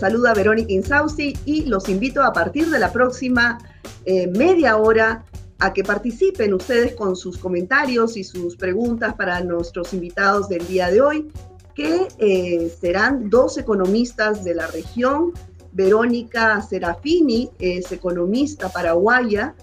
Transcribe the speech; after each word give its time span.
saluda 0.00 0.32
Verónica 0.32 0.72
Insausti 0.72 1.36
y 1.44 1.66
los 1.66 1.90
invito 1.90 2.22
a 2.22 2.32
partir 2.32 2.70
de 2.70 2.78
la 2.78 2.90
próxima 2.90 3.58
eh, 4.06 4.28
media 4.28 4.78
hora 4.78 5.26
a 5.58 5.74
que 5.74 5.84
participen 5.84 6.54
ustedes 6.54 6.94
con 6.94 7.14
sus 7.14 7.36
comentarios 7.36 8.16
y 8.16 8.24
sus 8.24 8.56
preguntas 8.56 9.14
para 9.14 9.42
nuestros 9.42 9.92
invitados 9.92 10.48
del 10.48 10.66
día 10.66 10.90
de 10.90 11.02
hoy, 11.02 11.28
que 11.74 12.08
eh, 12.16 12.74
serán 12.80 13.28
dos 13.28 13.58
economistas 13.58 14.42
de 14.42 14.54
la 14.54 14.68
región. 14.68 15.34
Verónica 15.72 16.62
Serafini 16.62 17.50
es 17.58 17.92
economista 17.92 18.70
paraguaya 18.70 19.54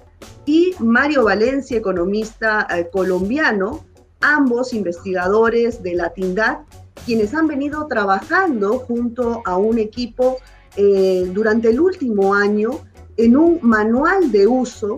y 0.45 0.73
Mario 0.79 1.23
Valencia, 1.23 1.77
economista 1.77 2.67
eh, 2.69 2.87
colombiano, 2.93 3.83
ambos 4.21 4.71
investigadores 4.71 5.81
de 5.81 5.95
la 5.95 6.13
TINDAD, 6.13 6.59
quienes 7.05 7.33
han 7.33 7.47
venido 7.47 7.87
trabajando 7.87 8.79
junto 8.79 9.41
a 9.45 9.55
un 9.57 9.79
equipo 9.79 10.37
eh, 10.75 11.29
durante 11.33 11.69
el 11.69 11.79
último 11.79 12.35
año 12.35 12.81
en 13.17 13.37
un 13.37 13.59
manual 13.61 14.31
de 14.31 14.47
uso 14.47 14.95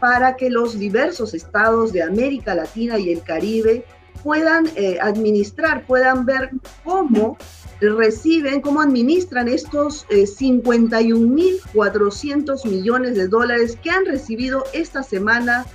para 0.00 0.36
que 0.36 0.50
los 0.50 0.78
diversos 0.78 1.34
estados 1.34 1.92
de 1.92 2.02
América 2.02 2.54
Latina 2.54 2.98
y 2.98 3.10
el 3.10 3.22
Caribe 3.22 3.84
puedan 4.22 4.68
eh, 4.76 4.98
administrar, 5.00 5.84
puedan 5.86 6.24
ver 6.24 6.50
cómo 6.84 7.36
reciben, 7.80 8.60
cómo 8.60 8.82
administran 8.82 9.48
estos 9.48 10.06
51.400 10.08 12.64
eh, 12.64 12.68
millones 12.68 13.16
de 13.16 13.26
dólares 13.28 13.78
que 13.82 13.90
han 13.90 14.04
recibido 14.04 14.64
esta 14.72 15.02
semana 15.02 15.66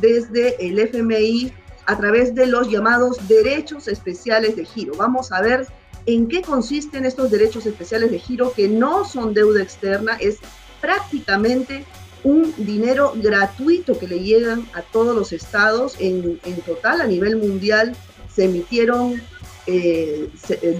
desde 0.00 0.64
el 0.64 0.78
FMI 0.78 1.52
a 1.88 1.96
través 1.96 2.34
de 2.34 2.46
los 2.46 2.68
llamados 2.68 3.16
derechos 3.28 3.88
especiales 3.88 4.56
de 4.56 4.66
giro. 4.66 4.92
Vamos 4.98 5.32
a 5.32 5.40
ver 5.40 5.66
en 6.04 6.28
qué 6.28 6.42
consisten 6.42 7.06
estos 7.06 7.30
derechos 7.30 7.64
especiales 7.64 8.10
de 8.10 8.18
giro 8.18 8.52
que 8.52 8.68
no 8.68 9.06
son 9.06 9.32
deuda 9.32 9.62
externa, 9.62 10.18
es 10.20 10.36
prácticamente 10.82 11.86
un 12.24 12.52
dinero 12.58 13.14
gratuito 13.16 13.98
que 13.98 14.06
le 14.06 14.20
llegan 14.20 14.66
a 14.74 14.82
todos 14.82 15.16
los 15.16 15.32
estados. 15.32 15.96
En, 15.98 16.38
total, 16.66 17.00
a 17.00 17.06
nivel 17.06 17.36
mundial, 17.36 17.96
se 18.34 18.44
emitieron 18.44 19.22
eh, 19.66 20.30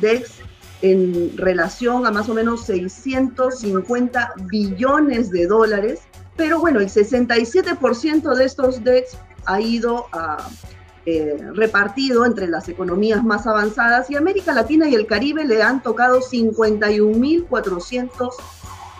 DEX 0.03 0.33
en 0.83 1.35
relación 1.39 2.07
a 2.07 2.11
más 2.11 2.29
o 2.29 2.35
menos 2.35 2.67
650 2.67 4.35
billones 4.51 5.31
de 5.31 5.47
dólares, 5.47 6.01
pero 6.37 6.61
bueno, 6.61 6.81
el 6.81 6.91
67% 6.91 8.35
de 8.35 8.45
estos 8.45 8.85
DEX 8.85 9.17
ha 9.47 9.61
ido 9.63 10.07
a, 10.13 10.47
eh, 11.11 11.39
repartido 11.55 12.27
entre 12.27 12.49
las 12.49 12.69
economías 12.69 13.25
más 13.25 13.47
avanzadas 13.47 14.11
y 14.11 14.17
América 14.17 14.53
Latina 14.53 14.87
y 14.87 14.95
el 14.95 15.07
Caribe 15.07 15.47
le 15.47 15.63
han 15.63 15.83
tocado 15.83 16.21
51.400 16.21 18.29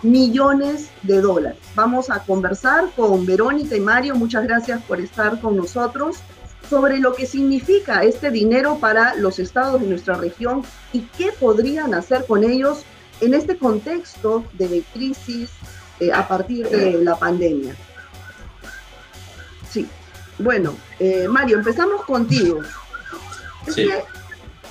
millones 0.03 0.89
de 1.03 1.21
dólares. 1.21 1.59
Vamos 1.75 2.09
a 2.09 2.25
conversar 2.25 2.87
con 2.97 3.27
Verónica 3.27 3.77
y 3.77 3.81
Mario, 3.81 4.15
muchas 4.15 4.45
gracias 4.45 4.83
por 4.85 5.03
estar 5.03 5.39
con 5.43 5.55
nosotros, 5.55 6.17
sobre 6.71 6.99
lo 6.99 7.13
que 7.13 7.27
significa 7.27 8.03
este 8.03 8.31
dinero 8.31 8.79
para 8.79 9.15
los 9.17 9.39
estados 9.39 9.79
de 9.79 9.89
nuestra 9.89 10.15
región 10.15 10.63
y 10.95 11.01
qué 11.19 11.33
podrían 11.39 11.93
hacer 11.93 12.25
con 12.25 12.43
ellos 12.43 12.87
en 13.21 13.35
este 13.35 13.59
contexto 13.59 14.47
de 14.55 14.83
crisis 14.95 15.51
eh, 16.01 16.11
a 16.11 16.27
partir 16.27 16.71
de 16.71 17.05
la 17.05 17.19
pandemia. 17.19 17.77
Sí, 20.39 20.43
bueno, 20.43 20.75
eh, 20.99 21.27
Mario, 21.29 21.59
empezamos 21.59 22.05
contigo. 22.05 22.61
Este, 23.67 24.05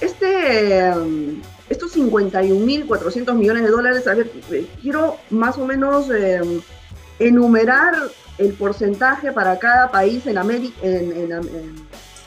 este 0.02 0.92
um, 0.98 1.42
estos 1.70 1.96
51.400 1.96 3.34
millones 3.36 3.64
de 3.64 3.70
dólares, 3.70 4.08
a 4.08 4.14
ver, 4.14 4.32
eh, 4.52 4.68
quiero 4.82 5.18
más 5.30 5.58
o 5.58 5.66
menos 5.66 6.10
eh, 6.10 6.42
enumerar 7.20 7.94
el 8.38 8.54
porcentaje 8.54 9.32
para 9.32 9.60
cada 9.60 9.92
país 9.92 10.26
en, 10.28 10.38
América, 10.38 10.78
en, 10.84 11.44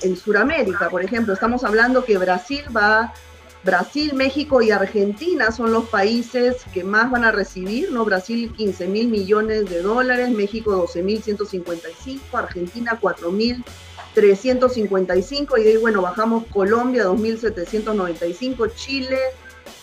en, 0.03 0.17
Sudamérica. 0.17 0.91
Por 0.91 1.03
ejemplo, 1.03 1.33
estamos 1.33 1.65
hablando 1.65 2.05
que 2.05 2.19
Brasil 2.19 2.65
va, 2.77 3.15
Brasil, 3.63 4.15
México 4.15 4.63
y 4.63 4.71
Argentina 4.71 5.53
son 5.53 5.73
los 5.73 5.89
países 5.89 6.65
que 6.73 6.83
más 6.83 7.11
van 7.11 7.25
a 7.25 7.33
recibir, 7.33 7.93
¿no? 7.93 8.05
Brasil 8.05 8.53
15 8.57 8.89
mil 8.89 9.09
millones 9.09 9.69
de 9.69 9.83
dólares, 9.83 10.31
México 10.31 10.73
12 10.73 11.03
mil 11.03 11.23
155, 11.23 12.37
Argentina 12.37 12.99
4 13.01 13.31
mil 13.31 13.63
355 14.15 15.59
y 15.59 15.69
ahí 15.69 15.77
bueno 15.77 16.03
bajamos 16.03 16.45
Colombia 16.47 17.05
2795, 17.05 18.67
Chile 18.69 19.19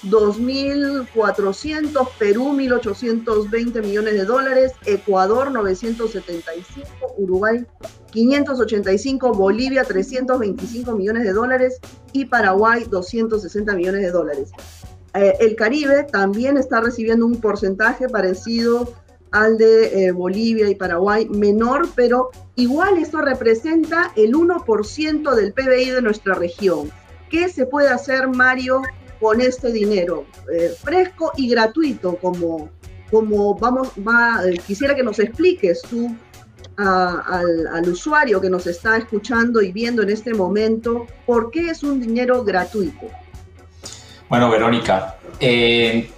2.400, 0.03 2.08
Perú 2.19 2.53
1.820 2.53 3.81
millones 3.81 4.13
de 4.13 4.25
dólares, 4.25 4.74
Ecuador 4.85 5.52
975, 5.52 7.16
Uruguay 7.18 7.66
585, 8.12 9.34
Bolivia 9.34 9.84
325 9.84 10.91
millones 10.94 11.24
de 11.24 11.34
dólares 11.34 11.80
y 12.13 12.25
Paraguay 12.25 12.86
260 12.90 13.75
millones 13.75 14.02
de 14.02 14.12
dólares. 14.12 14.52
Eh, 15.13 15.34
el 15.40 15.56
Caribe 15.56 16.03
también 16.03 16.57
está 16.57 16.81
recibiendo 16.81 17.25
un 17.25 17.41
porcentaje 17.41 18.07
parecido 18.07 18.94
al 19.31 19.57
de 19.57 20.07
eh, 20.07 20.12
Bolivia 20.12 20.69
y 20.69 20.75
Paraguay, 20.75 21.28
menor, 21.30 21.90
pero 21.96 22.30
igual 22.56 22.97
esto 22.97 23.22
representa 23.22 24.12
el 24.16 24.34
1% 24.34 25.36
del 25.36 25.53
PBI 25.53 25.91
de 25.91 26.02
nuestra 26.02 26.36
región. 26.36 26.91
¿Qué 27.30 27.50
se 27.50 27.66
puede 27.66 27.90
hacer, 27.90 28.30
Mario, 28.30 28.81
con 29.19 29.41
este 29.41 29.72
dinero? 29.72 30.25
Eh, 30.53 30.73
fresco 30.81 31.31
y 31.38 31.50
gratuito, 31.50 32.17
como, 32.17 32.69
como 33.09 33.55
vamos, 33.55 33.89
va, 34.07 34.41
eh, 34.45 34.59
quisiera 34.66 34.95
que 34.95 35.03
nos 35.03 35.19
expliques 35.19 35.81
tú 35.81 36.16
al, 36.78 37.67
al, 37.73 37.89
usuario 37.89 38.39
que 38.39 38.50
nos 38.50 38.67
está 38.67 38.97
escuchando 38.97 39.61
y 39.61 39.72
viendo 39.72 40.03
en 40.03 40.11
este 40.11 40.33
momento, 40.33 41.07
¿por 41.25 41.50
qué 41.50 41.72
es 41.72 41.81
un 41.81 42.00
dinero 42.00 42.44
gratuito? 42.44 43.07
Bueno, 44.29 44.50
Verónica, 44.51 45.17
eh, 45.39 46.11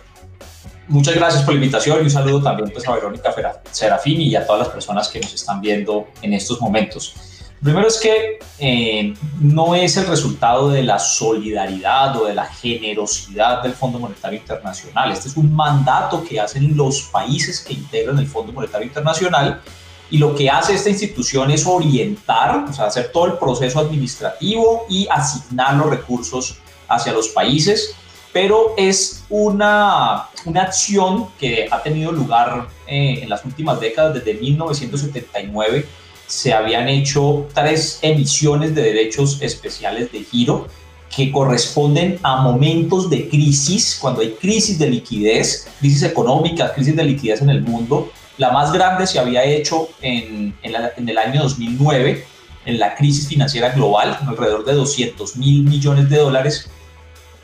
Muchas 0.89 1.13
gracias 1.13 1.43
por 1.43 1.53
la 1.53 1.59
invitación 1.59 1.99
y 1.99 2.05
un 2.05 2.09
saludo 2.09 2.41
también 2.41 2.71
pues, 2.71 2.87
a 2.87 2.95
Verónica 2.95 3.31
Serafini 3.69 4.23
y 4.23 4.35
a 4.35 4.43
todas 4.43 4.61
las 4.61 4.69
personas 4.69 5.07
que 5.07 5.19
nos 5.19 5.31
están 5.35 5.61
viendo 5.61 6.07
en 6.23 6.33
estos 6.33 6.59
momentos. 6.59 7.15
Primero 7.61 7.87
es 7.87 7.97
que 7.97 8.39
eh, 8.59 9.13
no 9.41 9.75
es 9.75 9.97
el 9.97 10.07
resultado 10.07 10.69
de 10.69 10.81
la 10.81 10.97
solidaridad 10.97 12.15
o 12.15 12.25
de 12.25 12.33
la 12.33 12.45
generosidad 12.45 13.61
del 13.61 13.73
Fondo 13.73 13.99
Monetario 13.99 14.39
Internacional. 14.39 15.11
Este 15.11 15.27
es 15.27 15.35
un 15.35 15.53
mandato 15.53 16.23
que 16.23 16.39
hacen 16.39 16.77
los 16.77 17.03
países 17.03 17.59
que 17.59 17.73
integran 17.73 18.17
el 18.17 18.27
Fondo 18.27 18.53
Monetario 18.53 18.87
Internacional 18.87 19.61
y 20.09 20.17
lo 20.17 20.33
que 20.35 20.49
hace 20.49 20.73
esta 20.73 20.89
institución 20.89 21.51
es 21.51 21.67
orientar, 21.67 22.65
o 22.69 22.73
sea, 22.73 22.85
hacer 22.85 23.11
todo 23.11 23.25
el 23.25 23.33
proceso 23.33 23.79
administrativo 23.79 24.85
y 24.89 25.07
asignar 25.09 25.75
los 25.75 25.89
recursos 25.89 26.57
hacia 26.87 27.11
los 27.11 27.27
países 27.29 27.95
pero 28.31 28.73
es 28.77 29.25
una, 29.29 30.27
una 30.45 30.61
acción 30.61 31.29
que 31.39 31.67
ha 31.69 31.81
tenido 31.81 32.11
lugar 32.11 32.67
eh, 32.87 33.19
en 33.23 33.29
las 33.29 33.43
últimas 33.43 33.79
décadas, 33.79 34.13
desde 34.13 34.35
1979 34.35 35.85
se 36.29 36.53
habían 36.53 36.87
hecho 36.87 37.47
tres 37.55 37.97
emisiones 38.03 38.75
de 38.75 38.83
derechos 38.83 39.41
especiales 39.41 40.11
de 40.11 40.23
giro 40.23 40.67
que 41.13 41.31
corresponden 41.31 42.19
a 42.21 42.43
momentos 42.43 43.09
de 43.09 43.27
crisis, 43.27 43.97
cuando 43.99 44.21
hay 44.21 44.33
crisis 44.33 44.77
de 44.77 44.91
liquidez, 44.91 45.67
crisis 45.79 46.03
económica, 46.03 46.71
crisis 46.75 46.95
de 46.95 47.03
liquidez 47.03 47.41
en 47.41 47.49
el 47.49 47.63
mundo. 47.63 48.11
La 48.37 48.51
más 48.51 48.71
grande 48.71 49.07
se 49.07 49.17
había 49.17 49.43
hecho 49.43 49.89
en, 50.03 50.55
el 50.61 51.17
año 51.17 51.41
2009, 51.41 52.23
en 52.65 52.79
la 52.79 52.93
crisis 52.93 53.27
financiera 53.27 53.71
global, 53.71 54.19
alrededor 54.27 54.63
de 54.65 54.73
200 54.73 55.35
mil 55.35 55.63
millones 55.63 56.11
de 56.11 56.17
dólares, 56.17 56.69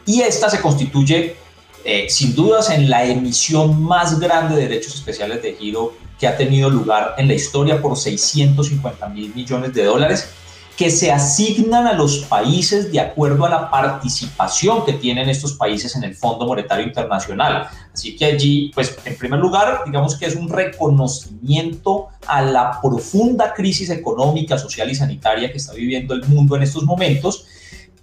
y 0.05 0.21
esta 0.21 0.47
se 0.47 0.61
constituye 0.61 1.35
eh, 1.83 2.05
sin 2.07 2.35
dudas 2.35 2.69
en 2.69 2.87
la 2.87 3.03
emisión 3.03 3.81
más 3.81 4.19
grande 4.19 4.55
de 4.55 4.67
derechos 4.67 4.93
especiales 4.93 5.41
de 5.41 5.55
giro 5.55 6.04
que 6.19 6.27
ha 6.27 6.37
tenido 6.37 6.69
lugar 6.69 7.15
en 7.17 7.27
la 7.27 7.33
historia 7.33 7.81
por 7.81 7.97
650 7.97 9.07
mil 9.09 9.33
millones 9.35 9.73
de 9.73 9.83
dólares 9.83 10.29
que 10.77 10.91
se 10.91 11.09
asignan 11.09 11.87
a 11.87 11.93
los 11.93 12.19
países 12.25 12.91
de 12.91 12.99
acuerdo 12.99 13.45
a 13.45 13.49
la 13.49 13.71
participación 13.71 14.85
que 14.85 14.91
tienen 14.91 15.29
estos 15.29 15.53
países 15.53 15.95
en 15.95 16.03
el 16.03 16.15
Fondo 16.15 16.45
Monetario 16.45 16.85
Internacional. 16.85 17.69
Así 17.93 18.15
que 18.17 18.25
allí, 18.25 18.71
pues 18.75 18.97
en 19.05 19.17
primer 19.17 19.39
lugar, 19.39 19.83
digamos 19.85 20.17
que 20.17 20.25
es 20.25 20.35
un 20.35 20.49
reconocimiento 20.49 22.09
a 22.27 22.41
la 22.41 22.81
profunda 22.81 23.53
crisis 23.53 23.89
económica, 23.89 24.57
social 24.57 24.91
y 24.91 24.95
sanitaria 24.95 25.49
que 25.49 25.57
está 25.57 25.73
viviendo 25.73 26.13
el 26.13 26.25
mundo 26.25 26.57
en 26.57 26.63
estos 26.63 26.83
momentos 26.83 27.45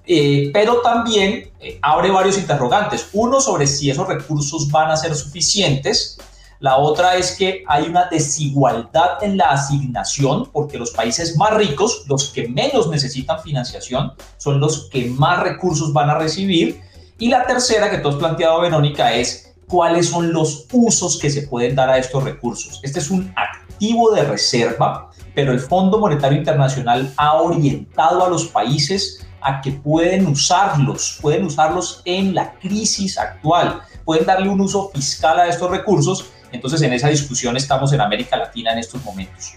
eh, 0.05 0.51
pero 0.53 0.81
también 0.81 1.51
eh, 1.61 1.79
abre 1.81 2.11
varios 2.11 2.39
interrogantes. 2.39 3.09
Uno 3.13 3.41
sobre 3.41 3.67
si 3.67 3.91
esos 3.91 4.07
recursos 4.07 4.71
van 4.71 4.91
a 4.91 4.97
ser 4.97 5.15
suficientes. 5.15 6.19
La 6.63 6.77
otra 6.77 7.17
es 7.17 7.33
que 7.33 7.65
hay 7.67 7.89
una 7.89 8.05
desigualdad 8.05 9.21
en 9.21 9.37
la 9.37 9.47
asignación 9.47 10.49
porque 10.53 10.79
los 10.79 10.93
países 10.93 11.37
más 11.37 11.53
ricos, 11.55 12.05
los 12.07 12.29
que 12.29 12.47
menos 12.47 12.89
necesitan 12.89 13.43
financiación, 13.43 14.13
son 14.37 14.61
los 14.61 14.89
que 14.89 15.07
más 15.07 15.41
recursos 15.41 15.93
van 15.93 16.09
a 16.09 16.19
recibir. 16.19 16.81
Y 17.19 17.31
la 17.31 17.45
tercera 17.47 17.91
que 17.91 17.99
tú 17.99 18.11
has 18.11 18.15
planteado, 18.15 18.61
Verónica, 18.61 19.13
es 19.13 19.53
cuáles 19.67 20.11
son 20.11 20.33
los 20.33 20.69
usos 20.71 21.19
que 21.19 21.31
se 21.31 21.49
pueden 21.49 21.75
dar 21.75 21.91
a 21.91 21.99
estos 21.99 22.23
recursos. 22.23 22.79
Este 22.85 23.01
es 23.01 23.11
un 23.11 23.35
activo 23.35 24.13
de 24.13 24.23
reserva, 24.23 25.11
pero 25.35 25.51
el 25.51 25.59
Fondo 25.59 25.99
Monetario 25.99 26.39
Internacional 26.39 27.13
ha 27.17 27.43
orientado 27.43 28.25
a 28.25 28.29
los 28.29 28.47
países 28.47 29.27
a 29.41 29.61
que 29.61 29.73
pueden 29.73 30.29
usarlos, 30.29 31.19
pueden 31.21 31.45
usarlos 31.45 32.03
en 32.05 32.37
la 32.37 32.53
crisis 32.61 33.19
actual, 33.19 33.81
pueden 34.05 34.27
darle 34.27 34.49
un 34.49 34.61
uso 34.61 34.93
fiscal 34.95 35.41
a 35.41 35.49
estos 35.49 35.69
recursos. 35.69 36.27
Entonces 36.53 36.83
en 36.83 36.93
esa 36.93 37.09
discusión 37.09 37.57
estamos 37.57 37.93
en 37.93 38.01
América 38.01 38.37
Latina 38.37 38.73
en 38.73 38.79
estos 38.79 39.03
momentos. 39.05 39.55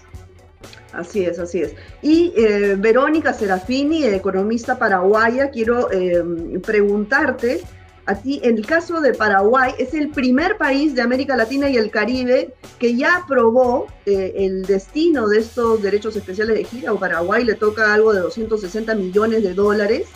Así 0.96 1.24
es, 1.24 1.38
así 1.38 1.60
es. 1.60 1.74
Y 2.02 2.32
eh, 2.36 2.74
Verónica 2.76 3.32
Serafini, 3.32 4.04
economista 4.04 4.78
paraguaya, 4.78 5.50
quiero 5.50 5.90
eh, 5.92 6.22
preguntarte 6.64 7.60
a 8.06 8.14
ti, 8.14 8.40
en 8.44 8.56
el 8.56 8.64
caso 8.64 9.00
de 9.00 9.12
Paraguay, 9.12 9.74
es 9.78 9.92
el 9.92 10.10
primer 10.10 10.56
país 10.56 10.94
de 10.94 11.02
América 11.02 11.36
Latina 11.36 11.68
y 11.68 11.76
el 11.76 11.90
Caribe 11.90 12.54
que 12.78 12.94
ya 12.94 13.16
aprobó 13.16 13.88
eh, 14.06 14.32
el 14.36 14.64
destino 14.64 15.26
de 15.26 15.40
estos 15.40 15.82
derechos 15.82 16.14
especiales 16.14 16.56
de 16.56 16.64
gira. 16.64 16.92
A 16.92 16.94
Paraguay 16.94 17.44
le 17.44 17.56
toca 17.56 17.92
algo 17.92 18.14
de 18.14 18.20
260 18.20 18.94
millones 18.94 19.42
de 19.42 19.54
dólares, 19.54 20.06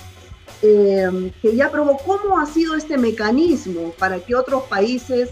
que 0.60 1.56
ya 1.56 1.66
aprobó. 1.66 1.96
¿Cómo 1.98 2.38
ha 2.38 2.46
sido 2.46 2.76
este 2.76 2.96
mecanismo 2.96 3.92
para 3.98 4.20
que 4.20 4.34
otros 4.34 4.64
países 4.64 5.30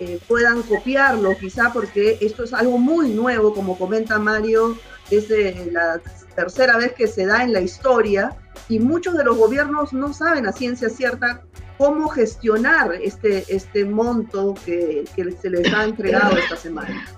eh, 0.00 0.20
puedan 0.28 0.62
copiarlo, 0.62 1.36
quizá 1.36 1.72
porque 1.72 2.18
esto 2.20 2.44
es 2.44 2.52
algo 2.52 2.78
muy 2.78 3.10
nuevo, 3.10 3.52
como 3.52 3.76
comenta 3.76 4.18
Mario, 4.20 4.78
es 5.10 5.28
la 5.72 6.00
tercera 6.36 6.76
vez 6.76 6.92
que 6.92 7.08
se 7.08 7.26
da 7.26 7.42
en 7.42 7.52
la 7.52 7.60
historia 7.60 8.36
y 8.68 8.78
muchos 8.78 9.16
de 9.16 9.24
los 9.24 9.36
gobiernos 9.36 9.92
no 9.92 10.12
saben 10.12 10.46
a 10.46 10.52
ciencia 10.52 10.88
cierta 10.88 11.42
cómo 11.78 12.08
gestionar 12.08 12.92
este, 13.02 13.44
este 13.48 13.84
monto 13.84 14.54
que, 14.64 15.04
se 15.40 15.50
les 15.50 15.72
ha 15.72 15.84
entregado 15.84 16.36
esta 16.36 16.56
semana. 16.56 17.08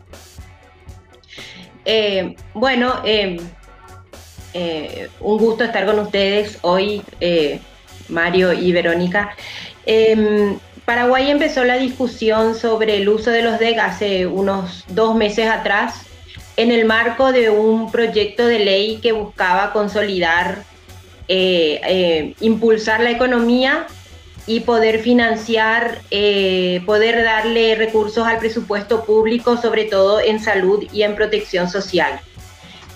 Eh, 1.85 2.35
bueno, 2.55 3.03
eh, 3.05 3.39
un 5.21 5.39
gusto 5.39 5.65
estar 5.65 5.85
con 5.85 5.99
ustedes 5.99 6.59
hoy, 6.63 7.03
Mario 8.09 8.55
y 8.55 8.73
Verónica. 8.73 9.37
Paraguay 10.91 11.31
empezó 11.31 11.63
la 11.63 11.77
discusión 11.77 12.57
sobre 12.57 12.97
el 12.97 13.09
uso 13.09 13.31
de 13.31 13.43
los 13.43 13.61
DEC 13.61 13.79
hace 13.79 14.27
unos 14.27 14.83
dos 14.89 15.15
meses 15.15 15.47
atrás 15.49 16.03
en 16.57 16.73
el 16.73 16.85
marco 16.85 17.31
de 17.31 17.49
un 17.49 17.93
proyecto 17.93 18.45
de 18.49 18.59
ley 18.59 18.99
que 19.01 19.13
buscaba 19.13 19.73
consolidar, 19.73 20.65
eh, 21.29 21.81
eh, 21.87 22.35
impulsar 22.41 23.03
la 23.03 23.13
economía 23.13 23.87
y 24.49 24.61
poder 24.61 24.99
financiar, 24.99 26.03
eh, 26.11 26.83
poder 26.87 27.23
darle 27.23 27.77
recursos 27.77 28.27
al 28.27 28.39
presupuesto 28.41 29.05
público, 29.05 29.59
sobre 29.59 29.85
todo 29.85 30.21
en 30.21 30.41
salud 30.41 30.85
y 30.93 31.05
en 31.05 31.15
protección 31.15 31.71
social. 31.71 32.21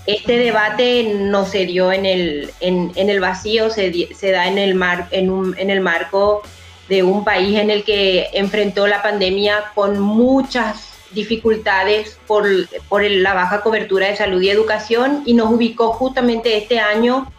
Este 0.05 0.37
debate 0.37 1.13
no 1.15 1.45
se 1.45 1.65
dio 1.65 1.93
en 1.93 2.05
el, 2.05 2.51
en, 2.59 2.91
el 2.97 3.21
vacío, 3.21 3.69
se, 3.69 4.13
se 4.13 4.31
da 4.31 4.47
en 4.47 4.57
el, 4.57 4.75
mar, 4.75 5.07
en, 5.11 5.29
un, 5.29 5.57
en 5.57 5.69
el 5.69 5.79
marco 5.79 6.43
de 6.89 7.03
un 7.03 7.23
país 7.23 7.57
en 7.57 7.69
el 7.69 7.83
que 7.83 8.29
enfrentó 8.33 8.87
la 8.87 9.01
pandemia 9.01 9.71
con 9.73 9.99
muchas 9.99 10.91
dificultades 11.11 12.19
por, 12.27 12.45
la 12.45 13.33
baja 13.33 13.61
cobertura 13.61 14.07
de 14.07 14.15
salud 14.15 14.41
y 14.41 14.49
educación 14.49 15.23
y 15.25 15.33
nos 15.33 15.51
ubicó 15.51 15.93
justamente 15.93 16.57
este 16.57 16.79
año 16.79 17.31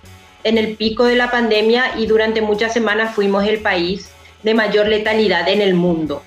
en 0.43 0.59
el 0.59 0.77
pico 0.77 1.05
de 1.05 1.17
la 1.17 1.31
pandemia 1.31 1.93
y 1.97 2.07
durante 2.07 2.41
muchas 2.41 2.73
semanas 2.73 3.15
fuimos 3.15 3.47
el 3.47 3.61
país 3.61 4.11
de 4.43 4.55
mayor 4.55 4.89
letalidad 4.89 5.49
en 5.49 5.61
el 5.61 5.75
mundo. 5.75 6.23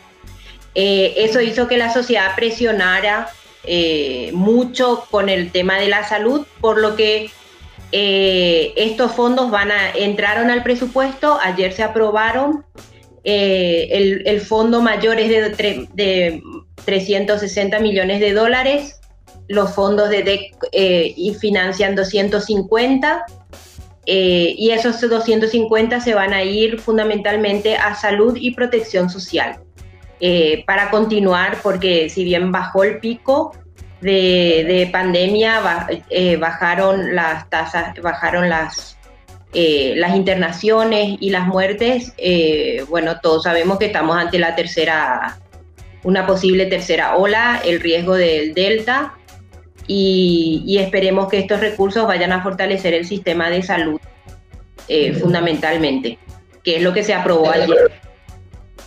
Eh, 0.75 1.13
eso 1.17 1.41
hizo 1.41 1.67
que 1.67 1.77
la 1.77 1.91
sociedad 1.91 2.35
presionara 2.35 3.29
eh, 3.63 4.31
mucho 4.33 5.05
con 5.09 5.29
el 5.29 5.51
tema 5.51 5.77
de 5.77 5.87
la 5.87 6.07
salud, 6.07 6.45
por 6.61 6.79
lo 6.79 6.95
que 6.95 7.31
eh, 7.91 8.73
estos 8.75 9.13
fondos 9.13 9.49
van 9.49 9.71
a, 9.71 9.89
entraron 9.91 10.49
al 10.49 10.63
presupuesto, 10.63 11.39
ayer 11.41 11.73
se 11.73 11.83
aprobaron 11.83 12.63
eh, 13.23 14.21
el, 14.25 14.41
fondo 14.41 14.81
mayor 14.81 15.19
es 15.19 15.29
de, 15.29 15.87
de, 15.93 16.41
360 16.85 17.79
millones 17.79 18.19
de 18.19 18.33
dólares, 18.33 18.99
los 19.47 19.73
fondos 19.73 20.09
de 20.09 20.23
DEC 20.23 20.55
eh, 20.71 21.33
financian 21.39 21.95
250 21.95 23.25
eh, 24.05 24.55
y 24.57 24.71
esos 24.71 25.01
250 25.01 25.99
se 25.99 26.13
van 26.13 26.33
a 26.33 26.43
ir 26.43 26.79
fundamentalmente 26.79 27.75
a 27.75 27.95
salud 27.95 28.37
y 28.39 28.51
protección 28.51 29.09
social. 29.09 29.59
para 30.65 30.89
continuar, 30.91 31.59
porque 31.63 32.09
si 32.09 32.23
bien 32.23 32.51
bajó 32.51 32.83
el 32.83 32.99
pico 32.99 33.51
de, 34.01 34.65
de 34.67 34.89
pandemia, 34.91 35.61
bajaron 36.39 37.15
las 37.15 37.49
tasas, 37.49 37.93
bajaron 38.01 38.49
las 38.49 38.98
eh, 39.53 39.93
las 39.97 40.15
internaciones 40.15 41.17
y 41.19 41.31
las 41.31 41.47
muertes, 41.47 42.13
eh, 42.17 42.85
bueno, 42.87 43.19
todos 43.19 43.43
sabemos 43.43 43.79
que 43.79 43.87
estamos 43.87 44.15
ante 44.15 44.37
la 44.37 44.55
tercera, 44.55 45.39
una 46.03 46.27
posible 46.27 46.67
tercera 46.67 47.15
ola, 47.15 47.59
el 47.65 47.79
riesgo 47.79 48.15
del 48.15 48.53
Delta, 48.53 49.15
y, 49.87 50.77
esperemos 50.79 51.29
que 51.29 51.39
estos 51.39 51.59
recursos 51.61 52.05
vayan 52.05 52.31
a 52.31 52.43
fortalecer 52.43 52.93
el 52.93 53.07
sistema 53.07 53.49
de 53.49 53.63
salud 53.63 53.99
eh, 54.87 55.13
fundamentalmente, 55.13 56.19
que 56.63 56.77
es 56.77 56.83
lo 56.83 56.93
que 56.93 57.03
se 57.03 57.15
aprobó 57.15 57.49
ayer 57.49 57.91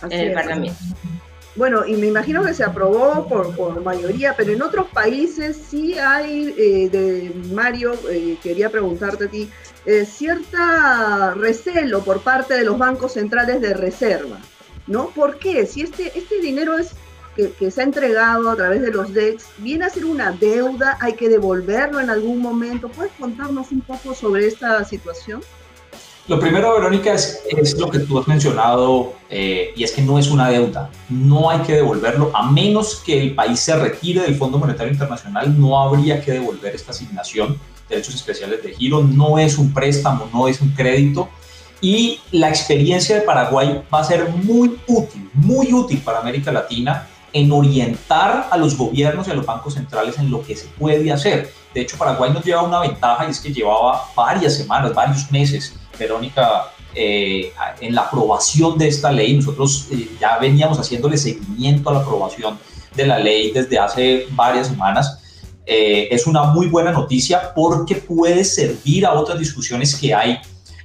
en 0.09 0.19
el 0.19 0.31
Parlamento. 0.31 0.75
Bueno, 1.55 1.85
y 1.85 1.95
me 1.97 2.07
imagino 2.07 2.43
que 2.43 2.53
se 2.53 2.63
aprobó 2.63 3.27
por, 3.27 3.81
mayoría, 3.81 4.35
pero 4.35 4.51
en 4.51 4.61
otros 4.63 4.87
países 4.87 5.55
sí 5.69 5.97
hay, 5.99 6.51
de 6.89 7.31
Mario, 7.51 7.93
quería 8.41 8.69
preguntarte 8.69 9.25
a 9.25 9.27
ti, 9.27 9.49
eh, 9.85 10.05
cierta 10.05 11.33
recelo 11.35 12.03
por 12.03 12.21
parte 12.21 12.53
de 12.53 12.63
los 12.63 12.77
bancos 12.77 13.13
centrales 13.13 13.59
de 13.59 13.73
reserva, 13.73 14.39
¿no? 14.87 15.09
¿Por 15.09 15.37
qué? 15.39 15.65
Si 15.65 15.81
este, 15.81 16.17
este 16.17 16.39
dinero 16.39 16.77
es 16.77 16.95
que, 17.35 17.69
se 17.69 17.81
ha 17.81 17.83
entregado 17.83 18.49
a 18.49 18.55
través 18.55 18.81
de 18.81 18.91
los 18.91 19.13
DEX, 19.13 19.45
viene 19.57 19.85
a 19.85 19.89
ser 19.89 20.05
una 20.05 20.31
deuda, 20.31 20.97
hay 21.01 21.13
que 21.13 21.27
devolverlo 21.27 21.99
en 21.99 22.09
algún 22.09 22.39
momento. 22.39 22.89
¿Puedes 22.89 23.11
contarnos 23.13 23.71
un 23.71 23.81
poco 23.81 24.13
sobre 24.13 24.47
esta 24.47 24.83
situación? 24.85 25.41
Lo 26.27 26.39
primero, 26.39 26.73
Verónica, 26.73 27.13
es, 27.13 27.41
es 27.49 27.77
lo 27.77 27.89
que 27.89 27.99
tú 27.99 28.17
has 28.17 28.27
mencionado 28.29 29.13
eh, 29.29 29.73
y 29.75 29.83
es 29.83 29.91
que 29.91 30.01
no 30.01 30.17
es 30.17 30.29
una 30.29 30.49
deuda. 30.49 30.89
No 31.09 31.49
hay 31.49 31.59
que 31.59 31.73
devolverlo 31.73 32.31
a 32.33 32.49
menos 32.49 33.01
que 33.05 33.21
el 33.21 33.35
país 33.35 33.59
se 33.59 33.75
retire 33.75 34.21
del 34.21 34.35
Fondo 34.35 34.57
Monetario 34.57 34.93
Internacional. 34.93 35.59
No 35.59 35.81
habría 35.81 36.21
que 36.21 36.31
devolver 36.31 36.73
esta 36.75 36.91
asignación 36.91 37.59
derechos 37.89 38.15
especiales 38.15 38.63
de 38.63 38.73
giro, 38.73 39.03
no 39.03 39.37
es 39.37 39.57
un 39.57 39.73
préstamo, 39.73 40.29
no 40.33 40.47
es 40.47 40.61
un 40.61 40.69
crédito. 40.69 41.29
Y 41.81 42.19
la 42.31 42.49
experiencia 42.49 43.15
de 43.15 43.23
Paraguay 43.23 43.83
va 43.93 43.99
a 43.99 44.03
ser 44.03 44.29
muy 44.29 44.79
útil, 44.87 45.29
muy 45.33 45.73
útil 45.73 45.99
para 45.99 46.19
América 46.19 46.51
Latina 46.51 47.07
en 47.33 47.51
orientar 47.51 48.47
a 48.49 48.57
los 48.57 48.77
gobiernos 48.77 49.27
y 49.27 49.31
a 49.31 49.33
los 49.33 49.45
bancos 49.45 49.73
centrales 49.73 50.17
en 50.17 50.31
lo 50.31 50.41
que 50.43 50.55
se 50.55 50.67
puede 50.67 51.11
hacer. 51.11 51.51
De 51.73 51.81
hecho, 51.81 51.97
Paraguay 51.97 52.31
nos 52.31 52.45
lleva 52.45 52.61
una 52.61 52.79
ventaja 52.79 53.25
y 53.27 53.31
es 53.31 53.39
que 53.39 53.51
llevaba 53.51 54.05
varias 54.15 54.55
semanas, 54.55 54.93
varios 54.93 55.29
meses, 55.31 55.75
Verónica, 55.97 56.71
eh, 56.95 57.51
en 57.81 57.95
la 57.95 58.01
aprobación 58.01 58.77
de 58.77 58.87
esta 58.87 59.11
ley. 59.11 59.35
Nosotros 59.35 59.87
eh, 59.91 60.09
ya 60.19 60.37
veníamos 60.37 60.79
haciéndole 60.79 61.17
seguimiento 61.17 61.89
a 61.89 61.93
la 61.93 61.99
aprobación 61.99 62.59
de 62.95 63.07
la 63.07 63.19
ley 63.19 63.51
desde 63.51 63.79
hace 63.79 64.27
varias 64.31 64.67
semanas 64.67 65.19
eh, 65.65 66.09
es 66.11 66.27
una 66.27 66.43
muy 66.43 66.67
buena 66.67 66.91
noticia 66.91 67.53
porque 67.53 67.95
puede 67.95 68.43
servir 68.43 69.05
a 69.05 69.13
otras 69.13 69.39
discusiones 69.39 69.95
que 69.95 70.13
hay 70.13 70.39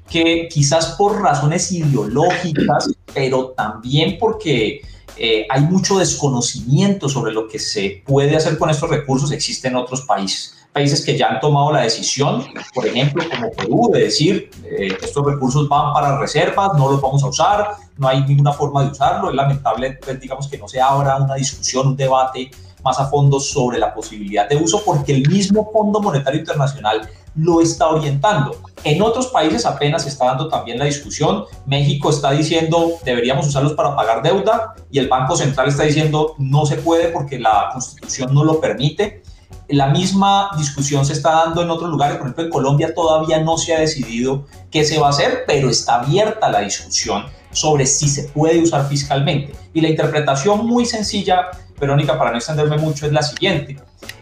que 0.08 0.48
quizás 0.48 0.94
por 0.96 1.20
razones 1.20 1.72
ideológicas, 1.72 2.90
pero 3.14 3.48
también 3.56 4.16
porque 4.18 4.80
eh, 5.16 5.46
hay 5.50 5.62
mucho 5.62 5.98
desconocimiento 5.98 7.08
sobre 7.08 7.32
lo 7.32 7.48
que 7.48 7.58
se 7.58 8.02
puede 8.06 8.36
hacer 8.36 8.56
con 8.56 8.70
estos 8.70 8.88
recursos, 8.88 9.32
existen 9.32 9.74
otros 9.74 10.02
países. 10.02 10.54
Países 10.78 11.04
que 11.04 11.18
ya 11.18 11.26
han 11.26 11.40
tomado 11.40 11.72
la 11.72 11.80
decisión, 11.80 12.44
por 12.72 12.86
ejemplo, 12.86 13.24
como 13.28 13.50
Perú, 13.50 13.90
de 13.92 14.02
decir, 14.02 14.48
eh, 14.62 14.96
estos 15.02 15.26
recursos 15.26 15.68
van 15.68 15.92
para 15.92 16.16
reservas, 16.20 16.70
no 16.78 16.88
los 16.92 17.00
vamos 17.00 17.20
a 17.24 17.26
usar, 17.26 17.70
no 17.96 18.06
hay 18.06 18.22
ninguna 18.22 18.52
forma 18.52 18.84
de 18.84 18.92
usarlo. 18.92 19.28
Es 19.28 19.34
lamentable, 19.34 19.98
pues, 20.00 20.20
digamos, 20.20 20.46
que 20.46 20.56
no 20.56 20.68
se 20.68 20.80
abra 20.80 21.16
una 21.16 21.34
discusión, 21.34 21.88
un 21.88 21.96
debate 21.96 22.52
más 22.84 23.00
a 23.00 23.06
fondo 23.08 23.40
sobre 23.40 23.76
la 23.76 23.92
posibilidad 23.92 24.48
de 24.48 24.54
uso 24.54 24.84
porque 24.84 25.12
el 25.12 25.28
mismo 25.28 25.68
Fondo 25.72 26.00
Monetario 26.00 26.38
Internacional 26.38 27.08
lo 27.34 27.60
está 27.60 27.88
orientando. 27.88 28.54
En 28.84 29.02
otros 29.02 29.26
países 29.26 29.66
apenas 29.66 30.04
se 30.04 30.10
está 30.10 30.26
dando 30.26 30.48
también 30.48 30.78
la 30.78 30.84
discusión. 30.84 31.44
México 31.66 32.10
está 32.10 32.30
diciendo 32.30 32.92
deberíamos 33.04 33.48
usarlos 33.48 33.72
para 33.72 33.96
pagar 33.96 34.22
deuda 34.22 34.76
y 34.92 35.00
el 35.00 35.08
Banco 35.08 35.36
Central 35.36 35.68
está 35.68 35.82
diciendo 35.82 36.36
no 36.38 36.66
se 36.66 36.76
puede 36.76 37.08
porque 37.08 37.40
la 37.40 37.70
constitución 37.72 38.32
no 38.32 38.44
lo 38.44 38.60
permite. 38.60 39.24
La 39.68 39.88
misma 39.88 40.50
discusión 40.56 41.04
se 41.04 41.12
está 41.12 41.32
dando 41.32 41.62
en 41.62 41.70
otros 41.70 41.90
lugares, 41.90 42.16
por 42.16 42.26
ejemplo 42.26 42.44
en 42.44 42.50
Colombia 42.50 42.94
todavía 42.94 43.40
no 43.40 43.58
se 43.58 43.74
ha 43.74 43.80
decidido 43.80 44.46
qué 44.70 44.84
se 44.84 44.98
va 44.98 45.08
a 45.08 45.10
hacer, 45.10 45.44
pero 45.46 45.68
está 45.68 45.96
abierta 45.96 46.50
la 46.50 46.60
discusión 46.60 47.26
sobre 47.52 47.86
si 47.86 48.08
se 48.08 48.24
puede 48.24 48.60
usar 48.60 48.88
fiscalmente. 48.88 49.54
Y 49.74 49.80
la 49.80 49.88
interpretación 49.88 50.66
muy 50.66 50.86
sencilla, 50.86 51.48
Verónica, 51.78 52.18
para 52.18 52.30
no 52.30 52.38
extenderme 52.38 52.78
mucho, 52.78 53.06
es 53.06 53.12
la 53.12 53.22
siguiente. 53.22 53.78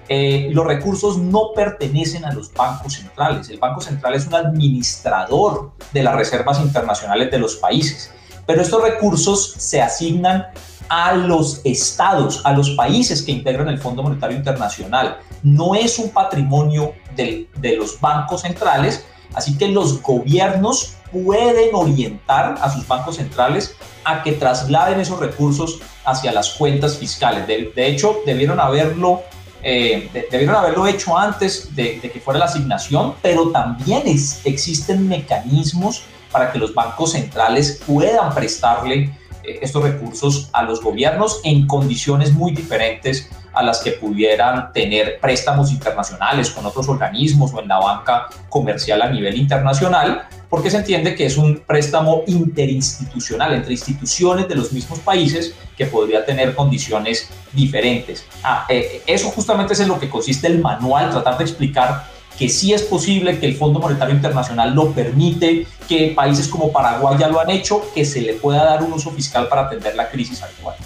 Eh, 0.08 0.48
los 0.52 0.66
recursos 0.66 1.18
no 1.18 1.52
pertenecen 1.54 2.24
a 2.24 2.32
los 2.32 2.52
bancos 2.52 2.94
centrales. 2.94 3.48
El 3.48 3.58
Banco 3.58 3.80
Central 3.80 4.14
es 4.14 4.26
un 4.26 4.34
administrador 4.34 5.72
de 5.92 6.02
las 6.02 6.14
reservas 6.14 6.60
internacionales 6.60 7.30
de 7.30 7.38
los 7.38 7.56
países, 7.56 8.12
pero 8.46 8.62
estos 8.62 8.82
recursos 8.82 9.54
se 9.58 9.82
asignan 9.82 10.46
a 10.88 11.14
los 11.14 11.60
estados, 11.64 12.40
a 12.44 12.52
los 12.52 12.70
países 12.70 13.22
que 13.22 13.32
integran 13.32 13.68
el 13.68 13.78
Fondo 13.78 14.02
Monetario 14.02 14.36
Internacional. 14.36 15.18
No 15.42 15.74
es 15.74 15.98
un 15.98 16.10
patrimonio 16.10 16.94
de, 17.14 17.48
los 17.76 18.00
bancos 18.00 18.42
centrales, 18.42 19.04
así 19.34 19.56
que 19.56 19.68
los 19.68 20.02
gobiernos 20.02 20.96
pueden 21.12 21.74
orientar 21.74 22.56
a 22.60 22.70
sus 22.70 22.86
bancos 22.86 23.16
centrales 23.16 23.74
a 24.04 24.22
que 24.22 24.32
trasladen 24.32 25.00
esos 25.00 25.18
recursos 25.18 25.80
hacia 26.04 26.32
las 26.32 26.50
cuentas 26.50 26.98
fiscales. 26.98 27.46
De, 27.46 27.86
hecho, 27.86 28.20
debieron 28.24 28.60
haberlo, 28.60 29.22
eh, 29.62 30.10
debieron 30.30 30.56
haberlo 30.56 30.86
hecho 30.86 31.16
antes 31.16 31.74
de, 31.74 32.00
que 32.00 32.20
fuera 32.20 32.38
la 32.38 32.46
asignación, 32.46 33.14
pero 33.22 33.50
también 33.50 34.02
existen 34.06 35.08
mecanismos 35.08 36.02
para 36.30 36.52
que 36.52 36.58
los 36.58 36.74
bancos 36.74 37.12
centrales 37.12 37.80
puedan 37.86 38.34
prestarle 38.34 39.10
estos 39.46 39.82
recursos 39.82 40.50
a 40.52 40.62
los 40.62 40.82
gobiernos 40.82 41.40
en 41.44 41.66
condiciones 41.66 42.32
muy 42.32 42.52
diferentes 42.52 43.28
a 43.52 43.62
las 43.62 43.80
que 43.80 43.92
pudieran 43.92 44.72
tener 44.72 45.18
préstamos 45.18 45.72
internacionales 45.72 46.50
con 46.50 46.66
otros 46.66 46.88
organismos 46.88 47.52
o 47.54 47.60
en 47.60 47.68
la 47.68 47.78
banca 47.78 48.28
comercial 48.50 49.00
a 49.00 49.10
nivel 49.10 49.36
internacional, 49.36 50.28
porque 50.50 50.70
se 50.70 50.76
entiende 50.76 51.14
que 51.14 51.24
es 51.24 51.38
un 51.38 51.62
préstamo 51.66 52.22
interinstitucional 52.26 53.54
entre 53.54 53.72
instituciones 53.72 54.46
de 54.46 54.56
los 54.56 54.72
mismos 54.72 54.98
países 55.00 55.54
que 55.76 55.86
podría 55.86 56.24
tener 56.24 56.54
condiciones 56.54 57.30
diferentes. 57.52 58.26
Ah, 58.42 58.66
eh, 58.68 59.02
eso 59.06 59.30
justamente 59.30 59.72
es 59.72 59.80
en 59.80 59.88
lo 59.88 59.98
que 59.98 60.10
consiste 60.10 60.46
el 60.46 60.60
manual, 60.60 61.10
tratar 61.10 61.38
de 61.38 61.44
explicar 61.44 62.15
que 62.38 62.48
sí 62.48 62.72
es 62.72 62.82
posible, 62.82 63.38
que 63.38 63.46
el 63.46 63.56
Fondo 63.56 63.80
Monetario 63.80 64.14
Internacional 64.14 64.74
lo 64.74 64.92
permite, 64.92 65.66
que 65.88 66.12
países 66.14 66.48
como 66.48 66.72
Paraguay 66.72 67.16
ya 67.18 67.28
lo 67.28 67.40
han 67.40 67.50
hecho, 67.50 67.82
que 67.94 68.04
se 68.04 68.20
le 68.20 68.34
pueda 68.34 68.64
dar 68.64 68.82
un 68.82 68.92
uso 68.92 69.10
fiscal 69.10 69.48
para 69.48 69.62
atender 69.62 69.94
la 69.96 70.08
crisis 70.10 70.42
actual. 70.42 70.76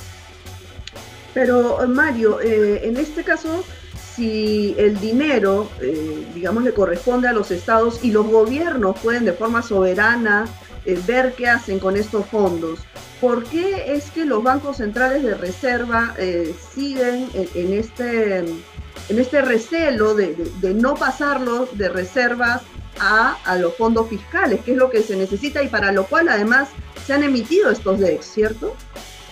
Pero 1.35 1.79
Mario, 1.89 2.41
eh, 2.41 2.83
en 2.85 2.97
este 2.97 3.23
caso, 3.23 3.65
si 4.15 4.75
el 4.79 4.99
dinero, 5.01 5.71
eh, 5.81 6.27
digamos, 6.35 6.65
le 6.65 6.73
corresponde 6.73 7.29
a 7.29 7.33
los 7.33 7.51
estados 7.51 8.01
y 8.03 8.11
los 8.11 8.27
gobiernos 8.27 8.99
pueden 8.99 9.25
de 9.25 9.33
forma 9.33 9.63
soberana 9.63 10.47
eh, 10.85 11.01
ver 11.07 11.35
qué 11.35 11.49
hacen 11.49 11.79
con 11.79 11.97
estos 11.97 12.27
fondos, 12.27 12.81
¿por 13.21 13.45
qué 13.45 13.95
es 13.95 14.11
que 14.11 14.25
los 14.25 14.43
bancos 14.43 14.79
centrales 14.79 15.23
de 15.23 15.35
reserva 15.35 16.15
siguen 16.75 17.29
en, 17.35 17.75
este, 17.75 18.45
en 19.11 19.19
este 19.19 19.43
recelo 19.43 20.15
de, 20.15 20.37
no 20.75 20.95
pasarlos 20.95 21.77
de 21.77 21.89
reservas 21.89 22.63
a, 23.01 23.37
a, 23.45 23.57
los 23.57 23.75
fondos 23.75 24.09
fiscales, 24.09 24.61
que 24.61 24.73
es 24.73 24.77
lo 24.77 24.89
que 24.89 25.03
se 25.03 25.17
necesita 25.17 25.63
y 25.63 25.69
para 25.69 25.91
lo 25.91 26.07
cual 26.07 26.29
además 26.29 26.69
se 27.05 27.15
han 27.15 27.25
emitido 27.25 27.71
estos 27.71 27.99
DEX, 27.99 28.25
¿cierto? 28.25 28.75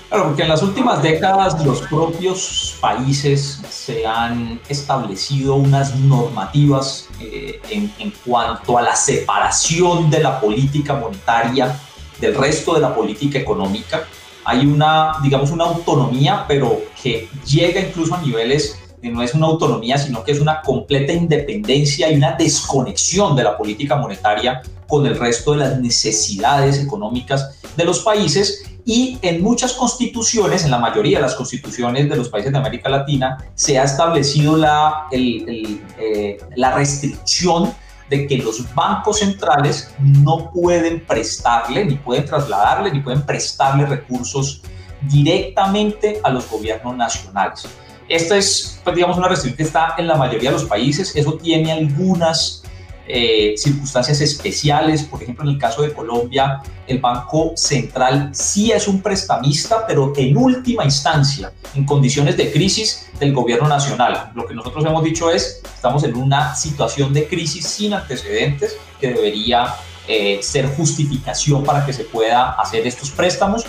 Claro, 0.09 0.25
porque 0.25 0.43
en 0.43 0.49
las 0.49 0.63
últimas 0.63 1.03
décadas 1.03 1.65
los 1.65 1.83
propios 1.83 2.77
países 2.81 3.61
se 3.71 4.05
han 4.05 4.61
establecido 4.69 5.55
unas 5.55 5.95
normativas 5.95 7.09
eh, 7.21 7.61
en, 7.71 7.93
en, 7.99 8.13
cuanto 8.25 8.79
a 8.79 8.83
la 8.83 8.97
separación 8.97 10.11
de 10.11 10.21
la 10.21 10.41
política 10.41 10.95
monetaria 10.95 11.79
del 12.21 12.35
resto 12.35 12.75
de 12.75 12.81
la 12.81 12.95
política 12.95 13.39
económica. 13.39 14.05
Hay 14.45 14.67
una, 14.67 15.13
digamos, 15.23 15.51
una 15.51 15.65
autonomía, 15.65 16.47
pero 16.49 16.81
que 17.01 17.29
llega 17.45 17.81
incluso 17.81 18.15
a 18.15 18.23
niveles 18.23 18.79
no 19.03 19.23
es 19.23 19.35
una 19.35 19.47
autonomía, 19.47 19.99
sino 19.99 20.25
que 20.25 20.33
es 20.33 20.41
una 20.41 20.61
completa 20.63 21.13
independencia 21.13 22.11
y 22.11 22.17
una 22.17 22.33
desconexión 22.33 23.37
de 23.37 23.45
la 23.45 23.57
política 23.57 23.97
monetaria 23.97 24.63
con 24.87 25.07
el 25.07 25.19
resto 25.19 25.53
de 25.53 25.59
las 25.59 25.79
necesidades 25.81 26.79
económicas 26.79 27.59
de 27.77 27.85
los 27.85 28.01
países 28.01 28.65
y 28.85 29.19
en 29.21 29.43
muchas 29.43 29.75
constituciones, 29.75 30.65
en 30.65 30.71
la 30.71 30.79
mayoría 30.79 31.19
de 31.19 31.23
las 31.23 31.35
constituciones 31.35 32.09
de 32.09 32.17
los 32.17 32.31
países 32.31 32.51
de 32.51 32.59
América 32.59 32.89
Latina, 32.89 33.37
se 33.55 33.79
ha 33.79 33.85
establecido 33.85 34.57
la, 34.57 35.09
eh, 35.13 36.39
la 36.57 36.75
restricción 36.75 37.71
de 38.09 38.27
que 38.27 38.39
los 38.39 38.75
bancos 38.75 39.19
centrales 39.19 39.91
no 39.99 40.51
pueden 40.51 41.05
prestarle, 41.05 41.85
ni 41.85 41.97
pueden 41.97 42.25
trasladarle, 42.25 42.91
ni 42.91 43.01
pueden 43.01 43.23
prestarle 43.27 43.85
recursos 43.85 44.63
directamente 45.03 46.21
a 46.23 46.31
los 46.31 46.49
gobiernos 46.49 46.97
nacionales. 46.97 47.69
Esta 48.09 48.37
es, 48.37 48.81
pues, 48.83 48.97
digamos, 48.97 49.19
una 49.19 49.29
restricción 49.29 49.57
que 49.57 49.63
está 49.65 49.95
en 49.99 50.07
la 50.07 50.17
mayoría 50.17 50.51
de 50.51 50.57
los 50.57 50.65
países. 50.65 51.15
Eso 51.15 51.35
tiene 51.35 51.73
algunas 51.73 52.63
eh, 53.07 53.55
circunstancias 53.57 54.21
especiales. 54.21 55.03
Por 55.03 55.23
ejemplo, 55.23 55.45
en 55.45 55.51
el 55.51 55.59
caso 55.59 55.83
de 55.83 55.93
Colombia, 55.93 56.63
el 56.87 56.99
Banco 56.99 57.53
Central 57.55 58.31
sí 58.33 58.71
es 58.71 58.89
un 58.89 59.03
prestamista, 59.03 59.87
pero 59.87 60.13
en 60.17 60.37
última 60.37 60.85
instancia, 60.85 61.53
en 61.75 61.85
condiciones 61.85 62.37
de 62.37 62.51
crisis 62.51 63.07
del 63.21 63.35
gobierno 63.35 63.69
nacional. 63.69 64.33
Lo 64.35 64.47
que 64.47 64.55
nosotros 64.55 64.85
hemos 64.87 65.05
dicho 65.05 65.31
es, 65.31 65.61
estamos 65.75 66.03
en 66.05 66.17
una 66.17 66.55
situación 66.55 67.13
de 67.13 67.27
crisis 67.29 67.67
sin 67.67 67.93
antecedentes 67.93 68.77
que 69.01 69.09
debería 69.09 69.75
eh, 70.07 70.41
ser 70.43 70.67
justificación 70.69 71.65
para 71.65 71.85
que 71.85 71.93
se 71.93 72.05
pueda 72.05 72.53
hacer 72.53 72.87
estos 72.87 73.11
préstamos. 73.11 73.65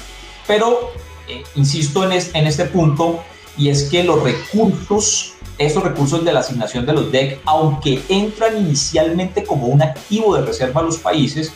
Pero, 0.47 0.91
eh, 1.27 1.43
insisto 1.55 2.09
en, 2.09 2.11
en 2.11 2.47
este 2.47 2.65
punto, 2.65 3.21
y 3.59 3.69
es 3.69 3.83
que 3.83 4.03
los 4.03 4.23
recursos 4.23 5.35
estos 5.59 5.83
recursos 5.83 6.23
de 6.23 6.31
la 6.31 6.39
asignación 6.39 6.85
de 6.85 6.93
los 6.93 7.11
DEC, 7.11 7.41
aunque 7.45 8.01
entran 8.07 8.57
inicialmente 8.57 9.43
como 9.43 9.67
un 9.67 9.81
activo 9.81 10.35
de 10.35 10.45
reserva 10.45 10.79
a 10.79 10.85
los 10.85 10.97
países, 10.97 11.51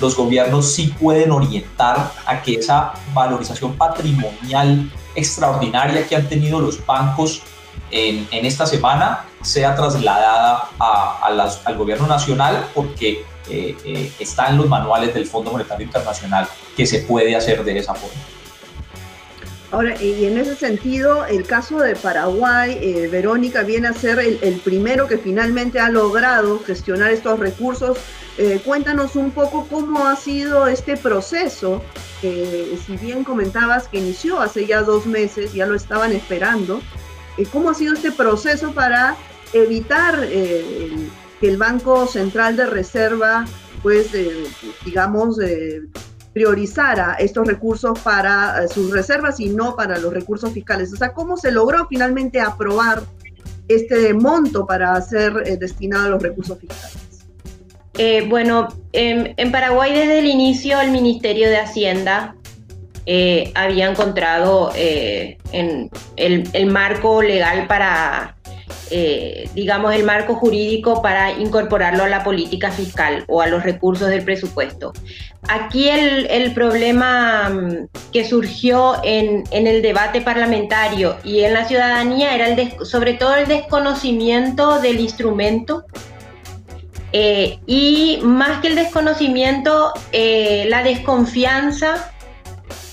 los 0.00 0.16
gobiernos 0.16 0.72
sí 0.72 0.94
pueden 1.00 1.32
orientar 1.32 2.12
a 2.24 2.40
que 2.40 2.54
esa 2.54 2.92
valorización 3.12 3.74
patrimonial 3.74 4.88
extraordinaria 5.16 6.06
que 6.06 6.14
han 6.14 6.28
tenido 6.28 6.60
los 6.60 6.86
bancos 6.86 7.42
en, 7.90 8.28
esta 8.30 8.64
semana 8.64 9.24
sea 9.42 9.74
trasladada 9.74 10.68
al 10.78 11.76
gobierno 11.76 12.06
nacional 12.06 12.68
porque 12.74 13.24
eh, 13.50 13.76
eh, 13.84 14.12
está 14.20 14.50
en 14.50 14.58
los 14.58 14.68
manuales 14.68 15.12
del 15.14 15.26
Fondo 15.26 15.50
Monetario 15.50 15.84
Internacional 15.84 16.46
que 16.76 16.86
se 16.86 17.00
puede 17.00 17.34
hacer 17.34 17.64
de 17.64 17.78
esa 17.78 17.94
forma. 17.94 18.37
Ahora, 19.70 20.02
y 20.02 20.24
en 20.24 20.38
ese 20.38 20.56
sentido, 20.56 21.26
el 21.26 21.44
caso 21.44 21.78
de 21.78 21.94
Paraguay, 21.94 22.78
eh, 22.80 23.08
Verónica 23.12 23.62
viene 23.62 23.88
a 23.88 23.92
ser 23.92 24.18
el, 24.18 24.60
primero 24.64 25.06
que 25.06 25.18
finalmente 25.18 25.78
ha 25.78 25.90
logrado 25.90 26.58
gestionar 26.60 27.10
estos 27.10 27.38
recursos. 27.38 27.98
Eh, 28.38 28.62
cuéntanos 28.64 29.14
un 29.14 29.30
poco 29.30 29.66
cómo 29.68 30.06
ha 30.06 30.16
sido 30.16 30.68
este 30.68 30.96
proceso, 30.96 31.82
eh, 32.22 32.78
si 32.86 32.96
bien 32.96 33.24
comentabas 33.24 33.88
que 33.88 33.98
inició 33.98 34.40
hace 34.40 34.64
ya 34.64 34.80
dos 34.80 35.04
meses, 35.04 35.52
ya 35.52 35.66
lo 35.66 35.74
estaban 35.74 36.12
esperando, 36.12 36.80
eh, 37.36 37.44
¿cómo 37.52 37.68
ha 37.68 37.74
sido 37.74 37.92
este 37.92 38.10
proceso 38.10 38.72
para 38.72 39.16
evitar 39.52 40.28
que 40.28 41.48
el 41.48 41.56
Banco 41.58 42.06
Central 42.06 42.56
de 42.56 42.66
Reserva, 42.66 43.44
pues, 43.82 44.12
digamos, 44.84 45.36
priorizara 46.32 47.16
estos 47.18 47.46
recursos 47.46 47.98
para 48.00 48.64
eh, 48.64 48.68
sus 48.68 48.90
reservas 48.90 49.40
y 49.40 49.48
no 49.48 49.76
para 49.76 49.98
los 49.98 50.12
recursos 50.12 50.52
fiscales. 50.52 50.92
O 50.92 50.96
sea, 50.96 51.12
¿cómo 51.12 51.36
se 51.36 51.50
logró 51.50 51.86
finalmente 51.88 52.40
aprobar 52.40 53.02
este 53.66 54.14
monto 54.14 54.66
para 54.66 55.00
ser 55.00 55.42
eh, 55.44 55.56
destinado 55.56 56.06
a 56.06 56.08
los 56.10 56.22
recursos 56.22 56.58
fiscales? 56.58 56.96
Eh, 57.94 58.26
bueno, 58.28 58.68
en, 58.92 59.34
Paraguay 59.50 59.92
desde 59.92 60.20
el 60.20 60.26
inicio 60.26 60.80
el 60.80 60.92
Ministerio 60.92 61.48
de 61.48 61.58
Hacienda 61.58 62.34
había 63.54 63.90
encontrado 63.90 64.70
en 64.74 65.90
el, 66.16 66.66
marco 66.66 67.22
legal 67.22 67.66
para 67.66 68.36
eh, 68.90 69.48
digamos, 69.54 69.94
el 69.94 70.04
marco 70.04 70.34
jurídico 70.34 71.02
para 71.02 71.32
incorporarlo 71.32 72.04
a 72.04 72.08
la 72.08 72.24
política 72.24 72.70
fiscal 72.70 73.24
o 73.28 73.42
a 73.42 73.46
los 73.46 73.62
recursos 73.62 74.08
del 74.08 74.24
presupuesto. 74.24 74.92
Aquí 75.48 75.88
el, 75.88 76.26
el 76.26 76.52
problema 76.52 77.48
mm, 77.48 77.88
que 78.12 78.24
surgió 78.28 78.96
en, 79.02 79.44
en, 79.50 79.66
el 79.66 79.82
debate 79.82 80.20
parlamentario 80.20 81.16
y 81.24 81.40
en 81.40 81.54
la 81.54 81.66
ciudadanía 81.66 82.34
era 82.34 82.48
el 82.48 82.72
sobre 82.84 83.14
todo 83.14 83.36
el 83.36 83.46
desconocimiento 83.46 84.80
del 84.80 85.00
instrumento 85.00 85.84
eh, 87.12 87.58
y 87.66 88.20
más 88.22 88.60
que 88.60 88.68
el 88.68 88.74
desconocimiento, 88.74 89.92
eh, 90.12 90.66
la 90.68 90.82
desconfianza 90.82 92.12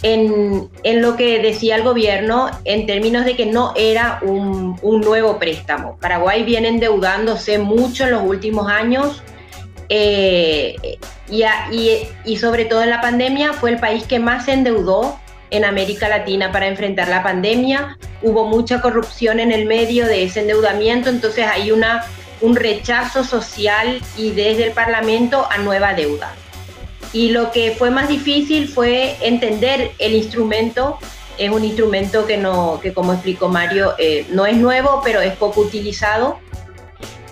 en, 0.05 1.01
lo 1.01 1.15
que 1.15 1.39
decía 1.39 1.75
el 1.75 1.83
gobierno 1.83 2.51
en 2.63 2.85
términos 2.85 3.25
de 3.25 3.35
que 3.35 3.47
no 3.47 3.74
era 3.75 4.19
un, 4.21 4.79
nuevo 5.01 5.39
préstamo. 5.39 5.97
Paraguay 6.00 6.43
viene 6.43 6.67
endeudándose 6.67 7.57
mucho 7.57 8.03
en 8.03 8.12
los 8.12 8.21
últimos 8.24 8.69
años 8.69 9.24
eh, 9.89 10.75
y, 11.27 11.43
y, 12.24 12.38
sobre 12.38 12.65
todo 12.65 12.83
en 12.83 12.91
la 12.91 13.01
pandemia 13.01 13.53
fue 13.53 13.71
el 13.71 13.79
país 13.79 14.03
que 14.03 14.19
más 14.19 14.45
se 14.45 14.53
endeudó 14.53 15.19
en 15.50 15.65
América 15.65 16.07
Latina 16.07 16.51
para 16.51 16.67
enfrentar 16.67 17.07
la 17.07 17.24
pandemia. 17.24 17.97
Hubo 18.21 18.45
mucha 18.45 18.81
corrupción 18.81 19.39
en 19.39 19.51
el 19.51 19.65
medio 19.65 20.05
de 20.05 20.24
ese 20.24 20.41
endeudamiento, 20.41 21.09
entonces 21.09 21.47
hay 21.47 21.71
una, 21.71 22.05
un 22.41 22.55
rechazo 22.55 23.24
social 23.24 24.00
y 24.17 24.31
desde 24.31 24.67
el 24.67 24.71
Parlamento 24.71 25.47
a 25.50 25.57
nueva 25.57 25.95
deuda. 25.95 26.35
Y 27.15 27.29
lo 27.29 27.50
que 27.50 27.72
fue 27.72 27.91
más 27.91 28.10
difícil 28.10 28.67
fue 28.67 29.15
entender 29.22 29.91
el 30.00 30.15
instrumento. 30.15 31.00
Es 31.38 31.50
un 31.50 31.63
instrumento 31.63 32.25
que, 32.25 32.36
no, 32.36 32.81
que 32.84 32.93
como 32.93 33.13
explicó 33.13 33.48
Mario, 33.48 33.93
eh, 33.98 34.25
no 34.31 34.45
es 34.45 34.57
nuevo, 34.57 35.00
pero 35.01 35.22
es 35.22 35.34
poco 35.38 35.62
utilizado. 35.62 36.39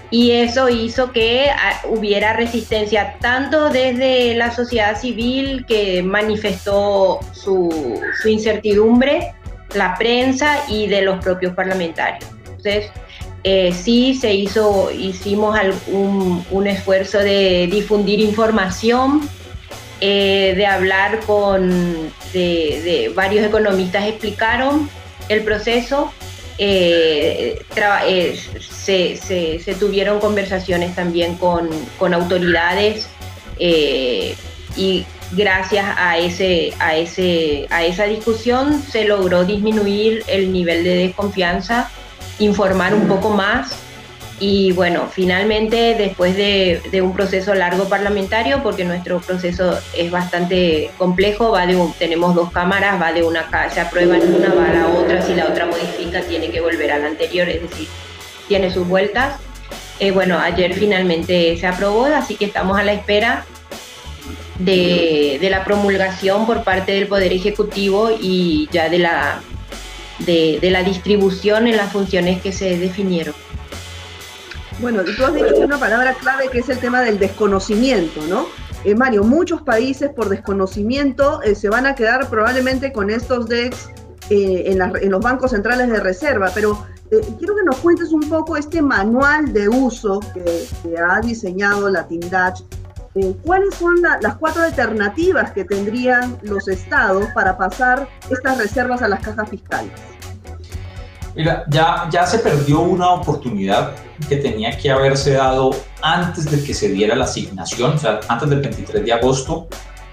Y 0.09 0.31
eso 0.31 0.69
hizo 0.69 1.11
que 1.11 1.49
ah, 1.49 1.81
hubiera 1.89 2.31
resistencia 2.31 3.17
tanto 3.19 3.69
desde 3.69 4.35
la 4.35 4.55
sociedad 4.55 4.97
civil 4.97 5.65
que 5.67 6.01
manifestó 6.01 7.19
su, 7.33 7.99
su 8.21 8.29
incertidumbre, 8.29 9.33
la 9.75 9.95
prensa 9.97 10.63
y 10.69 10.87
de 10.87 11.01
los 11.01 11.21
propios 11.21 11.53
parlamentarios. 11.55 12.23
Entonces, 12.45 12.89
eh, 13.43 13.73
sí 13.73 14.15
se 14.15 14.33
hizo, 14.33 14.89
hicimos 14.91 15.59
un, 15.87 16.45
un, 16.51 16.67
esfuerzo 16.67 17.19
de 17.19 17.67
difundir 17.69 18.21
información 18.21 19.27
eh, 20.01 20.53
de 20.55 20.65
hablar 20.65 21.19
con 21.21 22.11
de, 22.33 23.11
varios 23.15 23.45
economistas 23.45 24.05
explicaron 24.05 24.89
el 25.29 25.43
proceso 25.43 26.11
eh, 26.57 27.63
eh, 28.07 28.39
se, 29.63 29.75
tuvieron 29.79 30.19
conversaciones 30.19 30.95
también 30.95 31.35
con, 31.35 31.69
autoridades 32.13 33.07
y 34.75 35.05
gracias 35.31 35.85
a, 35.97 36.17
ese, 36.17 36.73
a, 36.79 36.95
ese, 36.95 37.67
a 37.69 37.83
esa 37.83 38.05
discusión 38.05 38.83
se 38.83 39.05
logró 39.05 39.45
disminuir 39.45 40.23
el 40.27 40.51
nivel 40.51 40.83
de 40.83 40.95
desconfianza, 40.95 41.89
informar 42.39 42.93
un 42.93 43.07
poco 43.07 43.29
más 43.29 43.82
y 44.45 44.73
bueno, 44.73 45.07
finalmente 45.09 45.95
después 45.95 46.35
de, 46.35 47.01
un 47.01 47.13
proceso 47.13 47.53
largo 47.53 47.87
parlamentario, 47.87 48.61
porque 48.61 48.83
nuestro 48.83 49.21
proceso 49.21 49.79
es 49.95 50.11
bastante 50.11 50.91
complejo, 50.97 51.51
va 51.51 51.65
tenemos 51.97 52.35
dos 52.35 52.51
cámaras, 52.51 53.01
va 53.01 53.13
de 53.13 53.23
una, 53.23 53.47
se 53.69 53.79
aprueba 53.79 54.17
en 54.17 54.35
una, 54.35 54.53
va 54.53 54.69
a 54.69 54.73
la 54.73 54.87
otra, 54.87 55.21
si 55.21 55.33
la 55.33 55.45
otra 55.45 55.65
modifica 55.65 56.19
tiene 56.23 56.49
que 56.49 56.59
volver 56.59 56.91
a 56.91 56.97
la 56.99 57.07
anterior, 57.07 57.47
es 57.47 57.61
decir, 57.61 57.87
tiene 58.49 58.69
sus 58.69 58.85
vueltas. 58.85 59.39
Eh, 60.01 60.11
bueno, 60.11 60.37
ayer 60.37 60.73
finalmente 60.73 61.55
se 61.55 61.65
aprobó, 61.65 62.03
así 62.03 62.35
que 62.35 62.43
estamos 62.43 62.77
a 62.77 62.83
la 62.83 62.91
espera 62.91 63.45
de, 64.59 65.47
la 65.49 65.63
promulgación 65.63 66.45
por 66.45 66.65
parte 66.65 66.91
del 66.91 67.07
Poder 67.07 67.31
Ejecutivo 67.31 68.09
y 68.19 68.67
ya 68.73 68.89
de 68.89 68.99
la, 68.99 69.41
de 70.19 70.69
la 70.69 70.83
distribución 70.83 71.65
en 71.67 71.77
las 71.77 71.93
funciones 71.93 72.41
que 72.41 72.51
se 72.51 72.77
definieron. 72.77 73.33
Bueno, 74.79 75.03
tú 75.03 75.23
has 75.23 75.33
dicho 75.33 75.59
una 75.61 75.77
palabra 75.77 76.13
clave 76.15 76.49
que 76.49 76.59
es 76.59 76.69
el 76.69 76.79
tema 76.79 77.01
del 77.01 77.19
desconocimiento, 77.19 78.21
¿no? 78.27 78.47
Eh, 78.83 78.95
Mario, 78.95 79.23
muchos 79.23 79.61
países 79.61 80.09
por 80.09 80.29
desconocimiento 80.29 81.41
eh, 81.41 81.55
se 81.55 81.69
van 81.69 81.85
a 81.85 81.95
quedar 81.95 82.29
probablemente 82.29 82.91
con 82.91 83.09
estos 83.09 83.47
DEX 83.47 83.89
eh, 84.29 84.75
en, 85.01 85.11
los 85.11 85.21
bancos 85.21 85.51
centrales 85.51 85.89
de 85.89 85.99
reserva, 85.99 86.51
pero 86.53 86.85
quiero 87.09 87.55
que 87.55 87.63
nos 87.63 87.77
cuentes 87.77 88.11
un 88.11 88.27
poco 88.27 88.57
este 88.57 88.81
manual 88.81 89.53
de 89.53 89.69
uso 89.69 90.19
que, 90.33 90.97
ha 90.97 91.21
diseñado 91.21 91.89
la 91.89 92.07
TINDACH. 92.07 92.63
¿Cuáles 93.43 93.75
son 93.75 94.01
las 94.01 94.35
cuatro 94.37 94.63
alternativas 94.63 95.51
que 95.51 95.63
tendrían 95.63 96.39
los 96.41 96.67
estados 96.67 97.27
para 97.35 97.55
pasar 97.55 98.09
estas 98.31 98.57
reservas 98.57 99.03
a 99.03 99.07
las 99.07 99.19
cajas 99.19 99.47
fiscales? 99.49 99.91
Mira, 101.35 101.63
ya, 101.69 102.07
ya 102.11 102.25
se 102.25 102.39
perdió 102.39 102.81
una 102.81 103.09
oportunidad 103.09 103.93
que 104.29 104.37
tenía 104.37 104.77
que 104.77 104.91
haberse 104.91 105.33
dado 105.33 105.71
antes 106.01 106.49
de 106.49 106.63
que 106.63 106.73
se 106.73 106.89
diera 106.89 107.15
la 107.15 107.25
asignación, 107.25 107.95
o 107.95 107.97
sea, 107.97 108.19
antes 108.27 108.49
del 108.49 108.61
23 108.61 109.03
de 109.03 109.13
agosto, 109.13 109.67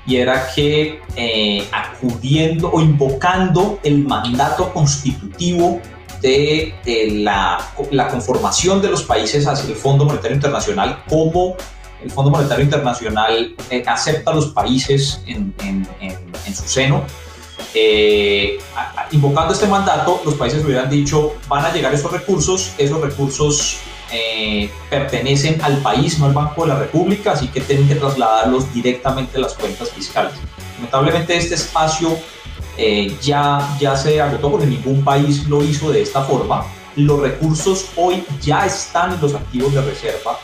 y 0.06 0.16
era 0.16 0.48
que 0.54 1.00
eh, 1.16 1.68
acudiendo 1.72 2.70
o 2.72 2.80
invocando 2.80 3.78
el 3.82 4.06
mandato 4.06 4.72
constitutivo 4.72 5.80
de, 6.22 6.74
la, 7.22 7.58
la, 7.90 8.08
conformación 8.08 8.82
de 8.82 8.88
los 8.88 9.02
países 9.02 9.46
hacia 9.46 9.68
el 9.70 9.76
Fondo 9.76 10.04
Monetario 10.04 10.34
Internacional, 10.34 11.02
como 11.08 11.54
el 12.02 12.10
Fondo 12.10 12.30
Monetario 12.30 12.64
Internacional 12.64 13.54
eh, 13.70 13.82
acepta 13.86 14.30
a 14.30 14.34
los 14.34 14.48
países 14.48 15.22
en, 15.26 15.54
en, 15.62 15.86
en 16.00 16.54
su 16.54 16.66
seno, 16.66 17.04
eh, 17.74 18.58
invocando 19.12 19.52
este 19.54 19.66
mandato, 19.66 20.20
los 20.24 20.34
países 20.34 20.64
hubieran 20.64 20.90
dicho, 20.90 21.34
van 21.48 21.64
a 21.64 21.72
llegar 21.72 21.94
esos 21.94 22.10
recursos, 22.10 22.72
esos 22.78 23.00
recursos 23.00 23.78
eh, 24.12 24.70
pertenecen 24.88 25.60
al 25.62 25.78
país, 25.78 26.18
no 26.18 26.26
al 26.26 26.32
Banco 26.32 26.62
de 26.62 26.68
la 26.68 26.78
República, 26.78 27.32
así 27.32 27.48
que 27.48 27.60
tienen 27.60 27.88
que 27.88 27.94
trasladarlos 27.94 28.72
directamente 28.74 29.38
a 29.38 29.40
las 29.40 29.54
cuentas 29.54 29.90
fiscales. 29.90 30.32
Lamentablemente 30.76 31.36
este 31.36 31.54
espacio 31.54 32.18
eh, 32.76 33.16
ya, 33.22 33.76
ya 33.78 33.96
se 33.96 34.20
agotó 34.20 34.50
porque 34.50 34.66
ningún 34.66 35.04
país 35.04 35.46
lo 35.46 35.62
hizo 35.62 35.90
de 35.90 36.02
esta 36.02 36.22
forma. 36.22 36.64
Los 36.96 37.20
recursos 37.20 37.86
hoy 37.96 38.24
ya 38.40 38.66
están 38.66 39.14
en 39.14 39.20
los 39.20 39.34
activos 39.34 39.72
de 39.74 39.82
reserva 39.82 40.38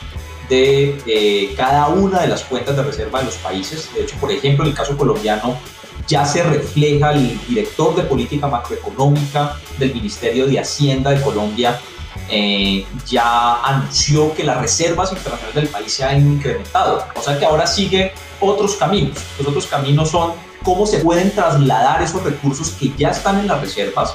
de 0.48 1.52
cada 1.56 1.88
una 1.88 2.20
de 2.20 2.28
las 2.28 2.44
cuentas 2.44 2.76
de 2.76 2.84
reserva 2.84 3.18
de 3.18 3.24
los 3.24 3.34
países. 3.36 3.90
De 3.92 4.02
hecho, 4.02 4.16
por 4.20 4.30
ejemplo, 4.30 4.64
en 4.64 4.70
el 4.70 4.76
caso 4.76 4.96
colombiano, 4.96 5.58
ya 6.06 6.24
se 6.24 6.42
refleja 6.42 7.12
el 7.12 7.38
director 7.46 7.94
de 7.94 8.02
política 8.02 8.46
macroeconómica 8.46 9.56
del 9.78 9.94
Ministerio 9.94 10.46
de 10.46 10.60
Hacienda 10.60 11.10
de 11.10 11.20
Colombia, 11.20 11.80
eh, 12.28 12.84
ya 13.06 13.62
anunció 13.62 14.34
que 14.34 14.42
las 14.42 14.60
reservas 14.60 15.12
internacionales 15.12 15.54
del 15.54 15.68
país 15.68 15.92
se 15.92 16.04
han 16.04 16.20
incrementado. 16.20 17.04
O 17.14 17.22
sea 17.22 17.38
que 17.38 17.44
ahora 17.44 17.66
sigue 17.66 18.12
otros 18.40 18.74
caminos. 18.76 19.18
Los 19.38 19.48
otros 19.48 19.66
caminos 19.66 20.10
son 20.10 20.32
cómo 20.62 20.86
se 20.86 20.98
pueden 20.98 21.30
trasladar 21.30 22.02
esos 22.02 22.22
recursos 22.22 22.70
que 22.70 22.92
ya 22.96 23.10
están 23.10 23.38
en 23.38 23.46
las 23.46 23.60
reservas, 23.60 24.14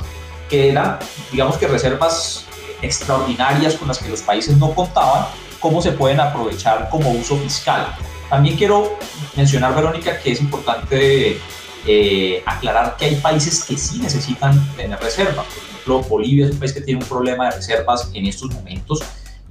que 0.49 0.69
eran, 0.69 0.99
digamos 1.31 1.57
que 1.57 1.67
reservas 1.67 2.45
extraordinarias 2.81 3.75
con 3.75 3.87
las 3.87 3.99
que 3.99 4.09
los 4.09 4.21
países 4.21 4.57
no 4.57 4.73
contaban, 4.73 5.27
cómo 5.59 5.81
se 5.81 5.91
pueden 5.91 6.19
aprovechar 6.19 6.89
como 6.89 7.11
uso 7.11 7.37
fiscal. 7.37 7.95
También 8.29 8.57
quiero 8.57 8.97
mencionar, 9.35 9.75
Verónica, 9.75 10.19
que 10.19 10.31
es 10.31 10.41
importante 10.41 11.39
eh, 11.87 12.43
aclarar 12.45 12.95
que 12.97 13.05
hay 13.05 13.15
países 13.15 13.63
que 13.63 13.77
sí 13.77 13.99
necesitan 13.99 14.59
tener 14.75 14.99
reservas. 14.99 15.45
Por 15.45 15.63
ejemplo, 15.63 16.01
Bolivia 16.03 16.45
es 16.45 16.51
un 16.51 16.59
país 16.59 16.73
que 16.73 16.81
tiene 16.81 17.01
un 17.01 17.07
problema 17.07 17.45
de 17.45 17.55
reservas 17.55 18.09
en 18.13 18.25
estos 18.25 18.53
momentos 18.53 19.01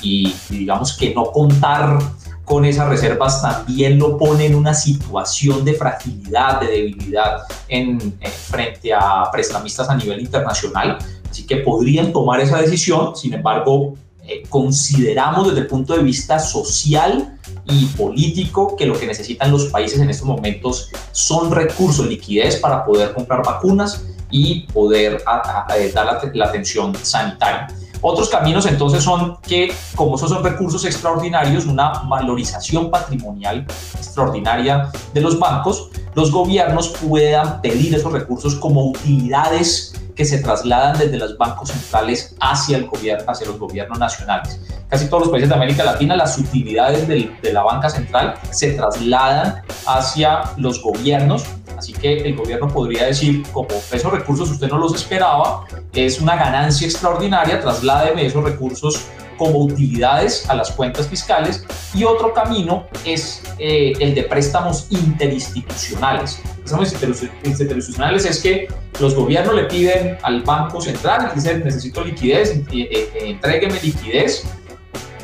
y, 0.02 0.34
digamos 0.48 0.96
que 0.96 1.14
no 1.14 1.24
contar 1.24 1.98
con 2.44 2.64
esas 2.64 2.88
reservas 2.88 3.42
también 3.42 3.98
lo 3.98 4.18
pone 4.18 4.46
en 4.46 4.54
una 4.54 4.74
situación 4.74 5.64
de 5.64 5.74
fragilidad, 5.74 6.60
de 6.60 6.66
debilidad 6.66 7.42
en, 7.68 8.18
frente 8.48 8.92
a 8.92 9.30
prestamistas 9.30 9.88
a 9.88 9.96
nivel 9.96 10.20
internacional. 10.20 10.98
Así 11.30 11.46
que 11.46 11.56
podrían 11.58 12.12
tomar 12.12 12.40
esa 12.40 12.60
decisión, 12.60 13.14
sin 13.14 13.34
embargo, 13.34 13.94
eh, 14.30 14.44
consideramos 14.48 15.48
desde 15.48 15.62
el 15.62 15.66
punto 15.66 15.92
de 15.92 16.04
vista 16.04 16.38
social 16.38 17.36
y 17.68 17.86
político 17.86 18.76
que 18.76 18.86
lo 18.86 18.96
que 18.96 19.04
necesitan 19.04 19.50
los 19.50 19.66
países 19.66 19.98
en 19.98 20.08
estos 20.08 20.24
momentos 20.24 20.88
son 21.10 21.50
recursos, 21.50 22.06
liquidez 22.06 22.60
para 22.60 22.84
poder 22.84 23.12
comprar 23.12 23.44
vacunas 23.44 24.04
y 24.30 24.68
poder 24.72 25.24
dar 25.24 26.30
la, 26.32 26.44
atención 26.44 26.94
sanitaria. 26.94 27.66
Otros 28.02 28.28
caminos 28.28 28.66
entonces 28.66 29.02
son 29.02 29.36
que, 29.42 29.74
como 29.96 30.14
esos 30.14 30.30
son 30.30 30.44
recursos 30.44 30.84
extraordinarios, 30.84 31.66
una 31.66 31.90
valorización 32.08 32.88
patrimonial 32.88 33.66
extraordinaria 33.96 34.92
de 35.12 35.20
los 35.22 35.40
bancos, 35.40 35.90
los 36.14 36.30
gobiernos 36.30 36.90
puedan 37.04 37.60
pedir 37.62 37.96
esos 37.96 38.12
recursos 38.12 38.54
como 38.54 38.90
utilidades 38.90 39.99
que 40.14 40.24
se 40.24 40.38
trasladan 40.38 40.98
desde 40.98 41.18
los 41.18 41.36
bancos 41.38 41.70
centrales 41.70 42.34
hacia, 42.40 42.76
el 42.76 42.86
gobierno, 42.86 43.24
hacia 43.30 43.46
los 43.46 43.58
gobiernos 43.58 43.98
nacionales. 43.98 44.60
Casi 44.88 45.06
todos 45.06 45.24
los 45.24 45.30
países 45.30 45.48
de 45.48 45.54
América 45.54 45.84
Latina, 45.84 46.16
las 46.16 46.36
utilidades 46.38 47.06
de 47.06 47.52
la 47.52 47.62
banca 47.62 47.88
central 47.88 48.34
se 48.50 48.72
trasladan 48.72 49.62
hacia 49.86 50.42
los 50.56 50.82
gobiernos 50.82 51.44
Así 51.80 51.94
que 51.94 52.18
el 52.18 52.36
gobierno 52.36 52.68
podría 52.68 53.06
decir, 53.06 53.42
como 53.52 53.68
esos 53.70 54.12
recursos 54.12 54.50
usted 54.50 54.68
no 54.68 54.76
los 54.76 54.94
esperaba, 54.94 55.64
es 55.94 56.20
una 56.20 56.36
ganancia 56.36 56.86
extraordinaria, 56.86 57.58
trasládeme 57.58 58.26
esos 58.26 58.44
recursos 58.44 59.06
como 59.40 59.60
utilidades 59.60 60.44
a 60.50 60.54
las 60.54 60.70
cuentas 60.70 61.08
fiscales 61.08 61.64
y 61.94 62.04
otro 62.04 62.34
camino 62.34 62.84
es 63.06 63.42
eh, 63.58 63.94
el 63.98 64.14
de 64.14 64.24
préstamos 64.24 64.86
interinstitucionales. 64.90 66.42
Préstamos 66.58 66.92
interinstitucionales 66.92 68.26
es 68.26 68.38
que 68.42 68.68
los 69.00 69.14
gobiernos 69.14 69.54
le 69.54 69.64
piden 69.64 70.18
al 70.24 70.42
Banco 70.42 70.82
Central, 70.82 71.32
dicen 71.34 71.64
necesito 71.64 72.04
liquidez, 72.04 72.50
eh, 72.50 72.64
eh, 72.70 73.08
entrégueme 73.22 73.80
liquidez 73.82 74.44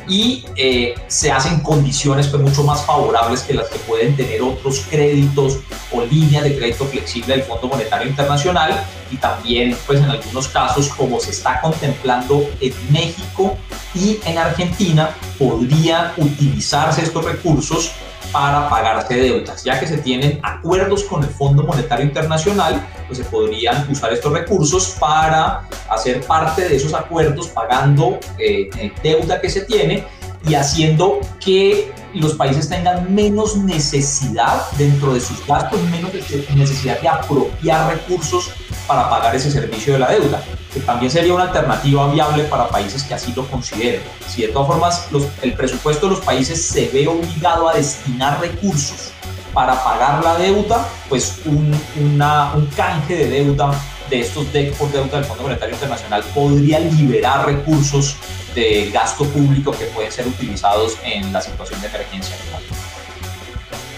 y 0.07 0.45
eh, 0.55 0.95
se 1.07 1.31
hacen 1.31 1.59
condiciones 1.61 2.27
pues, 2.27 2.41
mucho 2.41 2.63
más 2.63 2.85
favorables 2.85 3.41
que 3.41 3.53
las 3.53 3.67
que 3.67 3.79
pueden 3.79 4.15
tener 4.15 4.41
otros 4.41 4.85
créditos 4.89 5.59
o 5.91 6.01
líneas 6.03 6.43
de 6.43 6.57
crédito 6.57 6.85
flexible 6.85 7.35
del 7.35 7.43
Fondo 7.43 7.67
Monetario 7.67 8.07
Internacional. 8.07 8.83
Y 9.11 9.17
también 9.17 9.77
pues 9.85 9.99
en 9.99 10.09
algunos 10.09 10.47
casos 10.49 10.89
como 10.89 11.19
se 11.19 11.31
está 11.31 11.61
contemplando 11.61 12.45
en 12.59 12.73
México 12.91 13.57
y 13.95 14.19
en 14.25 14.37
Argentina 14.37 15.11
podrían 15.39 16.11
utilizarse 16.17 17.03
estos 17.03 17.23
recursos 17.23 17.91
para 18.31 18.69
pagarse 18.69 19.15
deudas, 19.15 19.63
ya 19.63 19.79
que 19.79 19.87
se 19.87 19.97
tienen 19.97 20.39
acuerdos 20.43 21.03
con 21.05 21.23
el 21.23 21.29
Fondo 21.29 21.63
Monetario 21.63 22.05
Internacional, 22.05 22.85
pues 23.07 23.19
se 23.19 23.25
podrían 23.25 23.89
usar 23.89 24.13
estos 24.13 24.31
recursos 24.31 24.95
para 24.99 25.67
hacer 25.89 26.21
parte 26.21 26.67
de 26.67 26.75
esos 26.75 26.93
acuerdos 26.93 27.47
pagando 27.47 28.19
eh, 28.37 28.69
eh, 28.77 28.91
deuda 29.01 29.41
que 29.41 29.49
se 29.49 29.61
tiene 29.61 30.05
y 30.47 30.55
haciendo 30.55 31.19
que 31.39 31.91
los 32.13 32.33
países 32.33 32.69
tengan 32.69 33.13
menos 33.13 33.57
necesidad 33.57 34.65
dentro 34.77 35.13
de 35.13 35.19
sus 35.19 35.45
gastos, 35.45 35.81
menos 35.83 36.11
necesidad 36.55 36.99
de 37.01 37.07
apropiar 37.07 37.93
recursos 37.93 38.51
para 38.87 39.09
pagar 39.09 39.35
ese 39.35 39.51
servicio 39.51 39.93
de 39.93 39.99
la 39.99 40.11
deuda, 40.11 40.41
que 40.73 40.79
también 40.79 41.11
sería 41.11 41.33
una 41.33 41.43
alternativa 41.43 42.11
viable 42.11 42.43
para 42.45 42.69
países 42.69 43.03
que 43.03 43.13
así 43.13 43.33
lo 43.35 43.45
consideren. 43.47 44.01
Si 44.27 44.43
de 44.43 44.47
todas 44.49 44.67
formas 44.67 45.07
el 45.41 45.53
presupuesto 45.53 46.07
de 46.07 46.15
los 46.15 46.23
países 46.23 46.63
se 46.65 46.87
ve 46.89 47.07
obligado 47.07 47.67
a 47.67 47.73
destinar 47.73 48.39
recursos 48.39 49.11
para 49.57 49.83
pagar 49.83 50.23
la 50.23 50.37
deuda, 50.37 50.87
pues 51.09 51.39
un, 51.45 51.73
un 51.95 52.65
canje 52.75 53.15
de 53.15 53.27
deuda 53.27 53.71
de 54.07 54.19
estos 54.19 54.53
DEC 54.53 54.77
por 54.77 54.91
deuda 54.91 55.17
del 55.17 55.25
Fondo 55.25 55.41
Monetario 55.41 55.73
Internacional 55.73 56.23
podría 56.35 56.77
liberar 56.77 57.47
recursos 57.47 58.17
de 58.53 58.91
gasto 58.91 59.25
público 59.25 59.71
que 59.71 59.85
pueden 59.85 60.11
ser 60.11 60.27
utilizados 60.27 60.99
en 61.03 61.33
la 61.33 61.41
situación 61.41 61.81
de 61.81 61.87
emergencia. 61.87 62.35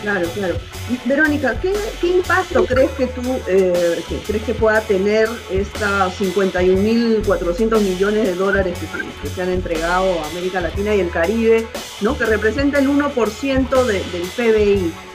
Claro, 0.01 0.29
claro. 0.29 0.55
Verónica, 1.03 1.59
¿qué, 1.59 1.73
impacto 2.07 2.65
crees 2.65 2.91
que 2.91 3.07
tú 3.07 3.21
eh, 3.49 4.01
crees 4.25 4.43
que 4.43 4.53
pueda 4.53 4.79
tener 4.79 5.27
estas 5.51 6.17
51.400 6.21 7.81
millones 7.81 8.27
de 8.27 8.33
dólares 8.33 8.77
que, 8.79 9.29
se 9.29 9.41
han 9.41 9.49
entregado 9.49 10.21
a 10.21 10.27
América 10.29 10.61
Latina 10.61 10.95
y 10.95 11.01
el 11.01 11.09
Caribe, 11.09 11.67
¿no? 11.99 12.17
que 12.17 12.25
representa 12.25 12.79
el 12.79 12.87
1% 12.87 13.83
del 13.83 14.03
PBI? 14.37 15.08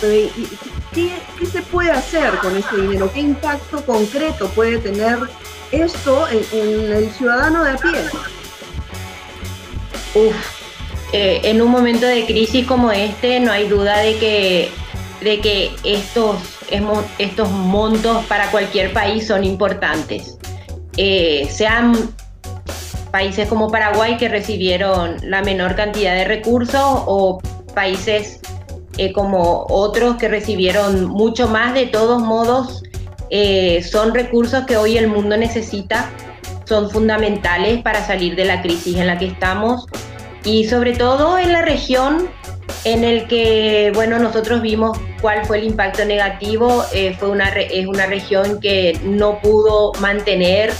¿Qué, 0.00 1.12
¿Qué, 1.38 1.46
se 1.46 1.62
puede 1.62 1.90
hacer 1.90 2.30
con 2.38 2.56
este 2.56 2.76
dinero? 2.82 3.10
¿Qué 3.12 3.20
impacto 3.20 3.84
concreto 3.84 4.48
puede 4.50 4.78
tener 4.78 5.18
esto 5.70 6.26
en, 6.28 6.92
el 6.92 7.10
ciudadano 7.10 7.64
de 7.64 7.70
a 7.70 7.76
pie? 7.76 7.92
Uf, 10.14 10.34
eh, 11.12 11.40
en 11.44 11.62
un 11.62 11.70
momento 11.70 12.06
de 12.06 12.26
crisis 12.26 12.66
como 12.66 12.90
este 12.90 13.40
no 13.40 13.52
hay 13.52 13.68
duda 13.68 13.98
de 13.98 14.16
que, 14.18 14.70
de 15.20 15.40
que 15.40 15.74
estos, 15.84 16.36
estos 17.18 17.50
montos 17.50 18.24
para 18.26 18.50
cualquier 18.50 18.92
país 18.92 19.26
son 19.26 19.44
importantes. 19.44 20.38
Eh, 20.96 21.48
sean 21.50 21.94
países 23.12 23.48
como 23.48 23.70
Paraguay 23.70 24.16
que 24.16 24.28
recibieron 24.28 25.16
la 25.22 25.42
menor 25.42 25.76
cantidad 25.76 26.14
de 26.14 26.24
recursos 26.24 26.82
o 26.82 27.40
países 27.74 28.40
eh, 28.98 29.12
como 29.12 29.66
otros 29.68 30.16
que 30.16 30.28
recibieron 30.28 31.06
mucho 31.06 31.48
más, 31.48 31.74
de 31.74 31.86
todos 31.86 32.20
modos 32.20 32.82
son 33.90 34.14
recursos 34.14 34.64
que 34.64 34.78
hoy 34.78 34.96
el 34.96 35.06
mundo 35.06 35.36
necesita, 35.36 36.10
son 36.64 36.90
fundamentales 36.90 37.82
para 37.82 38.06
salir 38.06 38.36
de 38.36 38.46
la 38.46 38.62
crisis 38.62 38.96
en 38.96 39.06
la 39.06 39.18
que 39.18 39.26
estamos 39.26 39.86
y 40.44 40.64
sobre 40.64 40.94
todo 40.94 41.38
en 41.38 41.52
la 41.52 41.62
región 41.62 42.30
en 42.84 43.04
el 43.04 43.26
que, 43.26 43.90
bueno, 43.94 44.18
nosotros 44.18 44.62
vimos 44.62 44.98
cuál 45.20 45.44
fue 45.44 45.58
el 45.58 45.64
impacto 45.64 46.04
negativo, 46.04 46.84
eh, 46.92 47.14
fue 47.18 47.28
una, 47.28 47.48
es 47.48 47.86
una 47.86 48.06
región 48.06 48.60
que 48.60 48.98
no 49.02 49.40
pudo 49.40 49.92
mantener 50.00 50.72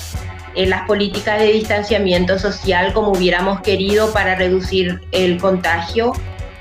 eh, 0.54 0.66
las 0.66 0.86
políticas 0.86 1.40
de 1.40 1.52
distanciamiento 1.52 2.38
social 2.38 2.92
como 2.92 3.12
hubiéramos 3.12 3.60
querido 3.60 4.12
para 4.12 4.36
reducir 4.36 5.00
el 5.12 5.38
contagio, 5.38 6.12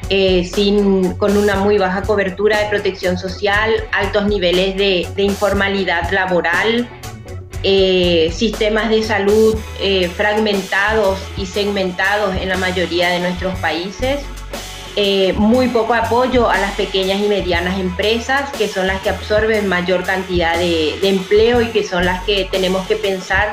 eh, 0.10 0.50
sin, 0.54 1.16
con 1.16 1.36
una 1.36 1.58
muy 1.58 1.78
baja 1.78 2.04
cobertura 2.04 2.60
de 2.60 2.70
protección 2.70 3.18
social, 3.18 3.72
altos 3.92 4.26
niveles 4.28 4.78
de, 4.78 5.22
informalidad 5.22 6.10
laboral, 6.12 6.88
eh, 7.64 8.32
sistemas 8.34 8.90
de 8.90 9.04
salud 9.04 9.58
eh, 9.82 10.10
fragmentados 10.16 11.20
y 11.36 11.46
segmentados 11.46 12.38
en 12.38 12.48
la 12.48 12.56
mayoría 12.56 13.10
de 13.10 13.20
nuestros 13.20 13.54
países, 13.60 14.22
muy 15.36 15.68
poco 15.68 15.94
apoyo 15.94 16.50
a 16.50 16.58
las 16.58 16.72
pequeñas 16.72 17.20
y 17.22 17.28
medianas 17.28 17.80
empresas, 17.80 18.50
que 18.58 18.68
son 18.68 18.88
las 18.88 19.00
que 19.02 19.12
absorben 19.12 19.68
mayor 19.68 20.04
cantidad 20.04 20.58
de, 20.58 20.98
empleo 21.08 21.62
y 21.62 21.68
que 21.68 21.84
son 21.84 22.04
las 22.06 22.24
que 22.24 22.48
tenemos 22.50 22.88
que 22.88 22.96
pensar 22.96 23.52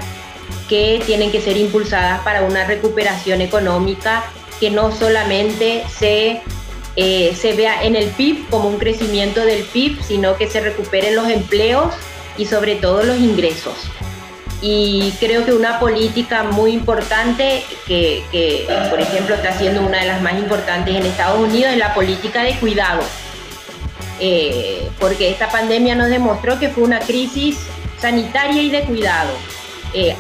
que 0.71 1.03
tienen 1.05 1.31
que 1.31 1.43
ser 1.43 1.59
impulsadas 1.59 2.21
para 2.21 2.45
una 2.45 2.65
recuperación 2.65 3.43
económica 3.43 4.25
que 4.61 4.71
no 4.71 4.93
solamente 4.93 5.85
se, 5.89 6.43
se 6.97 7.53
vea 7.57 7.85
en 7.85 7.97
el 7.97 8.09
PIB 8.11 8.49
como 8.51 8.69
un 8.69 8.79
crecimiento 8.79 9.45
del 9.45 9.65
PIB, 9.65 10.03
sino 10.03 10.37
que 10.37 10.49
se 10.49 10.61
recuperen 10.61 11.17
los 11.17 11.29
empleos 11.29 11.93
y 12.37 12.47
sobre 12.47 12.77
todo 12.77 13.03
los 13.03 13.19
ingresos. 13.19 13.75
Y 14.63 15.13
creo 15.21 15.45
que 15.45 15.53
una 15.53 15.79
política 15.79 16.45
muy 16.45 16.73
importante 16.73 17.63
que, 17.87 18.67
por 18.89 19.01
ejemplo, 19.01 19.35
está 19.35 19.59
siendo 19.59 19.83
una 19.83 20.01
de 20.01 20.07
las 20.07 20.23
más 20.23 20.35
importantes 20.39 20.95
en 20.95 21.05
Estados 21.05 21.39
Unidos 21.39 21.73
es 21.73 21.79
la 21.79 21.93
política 21.93 22.43
de 22.43 22.55
cuidado. 22.59 23.03
Eh, 24.21 24.89
porque 25.01 25.31
esta 25.31 25.49
pandemia 25.51 25.95
nos 25.95 26.09
demostró 26.09 26.59
que 26.59 26.69
fue 26.69 26.85
una 26.85 27.01
crisis 27.01 27.59
sanitaria 27.99 28.63
y 28.63 28.71
de 28.71 28.83
cuidado, 28.83 29.33
eh, 29.93 30.15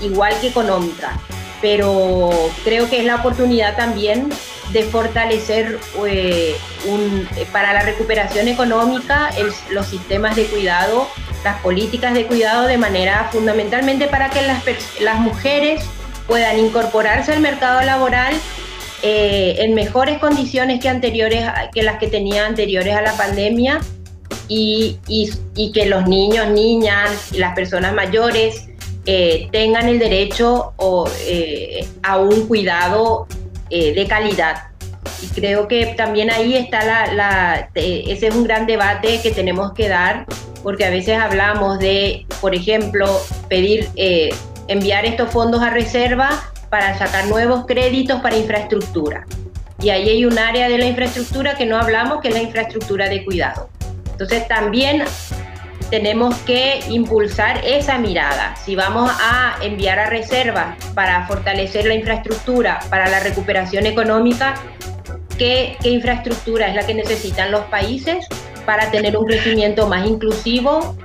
igual 0.00 0.34
que 0.40 0.48
económica. 0.48 1.18
Pero 1.64 2.28
creo 2.62 2.90
que 2.90 2.98
es 2.98 3.06
la 3.06 3.16
oportunidad 3.16 3.74
también 3.74 4.28
de 4.70 4.82
fortalecer 4.82 5.78
eh, 6.06 6.56
para 7.52 7.72
la 7.72 7.80
recuperación 7.80 8.48
económica 8.48 9.30
los 9.70 9.86
sistemas 9.86 10.36
de 10.36 10.44
cuidado 10.44 11.08
las 11.42 11.60
políticas 11.60 12.12
de 12.12 12.26
cuidado 12.26 12.66
de 12.66 12.76
manera 12.76 13.30
fundamentalmente 13.32 14.08
para 14.08 14.28
que 14.28 14.42
las, 15.00 15.20
mujeres 15.20 15.82
puedan 16.26 16.58
incorporarse 16.58 17.32
al 17.32 17.40
mercado 17.40 17.80
laboral 17.80 18.34
eh, 19.02 19.56
en 19.60 19.74
mejores 19.74 20.18
condiciones 20.18 20.80
que, 20.80 20.90
anteriores, 20.90 21.46
que 21.72 21.82
las 21.82 21.98
que 21.98 22.08
tenían 22.08 22.44
anteriores 22.48 22.94
a 22.94 23.00
la 23.00 23.16
pandemia 23.16 23.80
y, 24.48 24.98
y, 25.08 25.72
que 25.72 25.86
los 25.86 26.06
niños, 26.06 26.48
niñas 26.48 27.32
las 27.32 27.54
personas 27.54 27.94
mayores 27.94 28.68
eh, 29.06 29.48
tengan 29.52 29.88
el 29.88 29.98
derecho 29.98 30.72
o, 30.76 31.08
eh, 31.26 31.86
a 32.02 32.18
un 32.18 32.46
cuidado 32.46 33.26
de 33.70 34.06
calidad. 34.08 34.68
Y 35.20 35.26
creo 35.28 35.66
que 35.66 35.86
también 35.96 36.30
ahí 36.30 36.54
está 36.54 36.84
la, 36.84 37.12
la, 37.12 37.70
ese 37.74 38.28
es 38.28 38.34
un 38.34 38.44
gran 38.44 38.66
debate 38.66 39.20
que 39.20 39.32
tenemos 39.32 39.72
que 39.72 39.88
dar 39.88 40.26
porque 40.64 40.86
a 40.86 40.90
veces 40.90 41.18
hablamos 41.18 41.78
de, 41.78 42.26
por 42.40 42.54
ejemplo, 42.54 43.06
pedir, 43.48 43.90
eh, 43.96 44.34
enviar 44.66 45.04
estos 45.04 45.30
fondos 45.30 45.62
a 45.62 45.68
reserva 45.68 46.42
para 46.70 46.98
sacar 46.98 47.26
nuevos 47.26 47.66
créditos 47.66 48.20
para 48.22 48.36
infraestructura. 48.36 49.26
Y 49.80 49.90
ahí 49.90 50.08
hay 50.08 50.24
un 50.24 50.38
área 50.38 50.70
de 50.70 50.78
la 50.78 50.86
infraestructura 50.86 51.54
que 51.54 51.66
no 51.66 51.76
hablamos, 51.76 52.22
que 52.22 52.28
es 52.28 52.34
la 52.34 52.40
infraestructura 52.40 53.10
de 53.10 53.24
cuidado. 53.26 53.68
Entonces 54.12 54.48
también 54.48 55.04
tenemos 55.90 56.36
que 56.38 56.80
impulsar 56.88 57.60
esa 57.64 57.98
mirada. 57.98 58.56
Si 58.56 58.74
vamos 58.76 59.10
a 59.20 59.56
enviar 59.62 59.98
a 59.98 60.06
reserva 60.10 60.76
para 60.94 61.26
fortalecer 61.26 61.86
la 61.86 61.94
infraestructura, 61.94 62.80
para 62.90 63.08
la 63.08 63.20
recuperación 63.20 63.86
económica, 63.86 64.54
¿qué, 65.38 65.76
infraestructura 65.82 66.68
es 66.68 66.74
la 66.74 66.86
que 66.86 66.94
necesitan 66.94 67.50
los 67.50 67.62
países? 67.66 68.26
para 68.64 68.90
tener 68.90 69.14
un 69.18 69.26
crecimiento 69.26 69.86
más 69.88 70.06
inclusivo, 70.06 70.96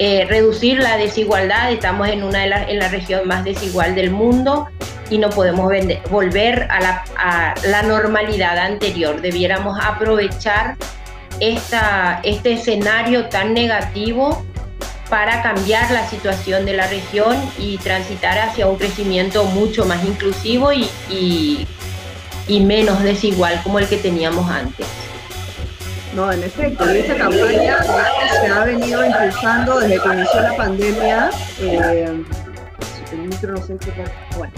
eh, 0.00 0.26
reducir 0.28 0.78
la 0.78 0.96
desigualdad. 0.96 1.70
Estamos 1.70 2.08
en 2.08 2.24
una 2.24 2.40
de 2.40 2.48
las 2.48 2.68
en 2.68 2.80
la 2.80 2.88
región 2.88 3.28
más 3.28 3.44
desigual 3.44 3.94
del 3.94 4.10
mundo 4.10 4.66
y 5.10 5.18
no 5.18 5.30
podemos 5.30 5.72
volver 6.10 6.66
la, 6.68 7.04
a 7.16 7.54
la, 7.66 7.82
normalidad 7.82 8.58
anterior. 8.58 9.20
Debiéramos 9.20 9.78
aprovechar 9.80 10.76
esta, 11.48 12.20
este 12.22 12.54
escenario 12.54 13.26
tan 13.28 13.54
negativo 13.54 14.44
para 15.10 15.42
cambiar 15.42 15.90
la 15.90 16.08
situación 16.08 16.64
de 16.64 16.72
la 16.74 16.86
región 16.86 17.36
y 17.58 17.78
transitar 17.78 18.38
hacia 18.38 18.66
un 18.66 18.76
crecimiento 18.76 19.44
mucho 19.44 19.84
más 19.84 20.04
inclusivo 20.04 20.72
y, 20.72 20.88
y, 22.48 22.60
menos 22.60 23.02
desigual 23.02 23.60
como 23.62 23.78
el 23.78 23.86
que 23.86 23.98
teníamos 23.98 24.50
antes. 24.50 24.86
No, 26.14 26.32
en 26.32 26.42
efecto, 26.44 26.92
y 26.94 26.98
esta 26.98 27.16
campaña 27.16 27.82
se 27.82 28.46
ha 28.46 28.64
venido 28.64 29.04
impulsando 29.04 29.80
desde 29.80 30.00
que 30.00 30.08
inició 30.08 30.40
la 30.40 30.56
pandemia. 30.56 31.30
Eh, 31.60 32.24
el 33.12 33.18
micro 33.18 33.52
no 33.52 33.62
sé 33.64 33.76
qué 33.78 33.92
bueno, 34.36 34.52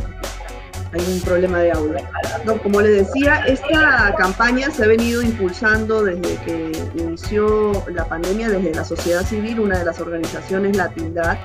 hay 0.96 1.12
un 1.12 1.20
problema 1.20 1.58
de 1.60 1.72
audio. 1.72 1.96
No, 2.44 2.58
como 2.58 2.80
le 2.80 2.90
decía, 2.90 3.44
esta 3.46 4.14
campaña 4.16 4.70
se 4.70 4.84
ha 4.84 4.86
venido 4.86 5.22
impulsando 5.22 6.04
desde 6.04 6.36
que 6.44 6.72
inició 6.96 7.84
la 7.92 8.04
pandemia, 8.08 8.48
desde 8.48 8.74
la 8.74 8.84
sociedad 8.84 9.24
civil, 9.24 9.60
una 9.60 9.78
de 9.78 9.84
las 9.84 10.00
organizaciones 10.00 10.76
Latindad. 10.76 11.38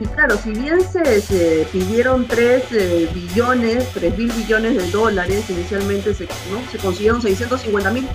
Y 0.00 0.06
claro, 0.06 0.36
si 0.36 0.50
bien 0.50 0.80
se, 0.82 1.66
pidieron 1.70 2.26
3 2.26 2.64
eh, 2.72 3.10
billones, 3.14 3.88
3 3.94 4.18
mil 4.18 4.32
billones 4.32 4.76
de 4.76 4.90
dólares, 4.90 5.48
inicialmente 5.48 6.14
se, 6.14 6.26
se 6.70 6.78
consiguieron 6.78 7.22
650 7.22 7.90
mil, 7.90 8.08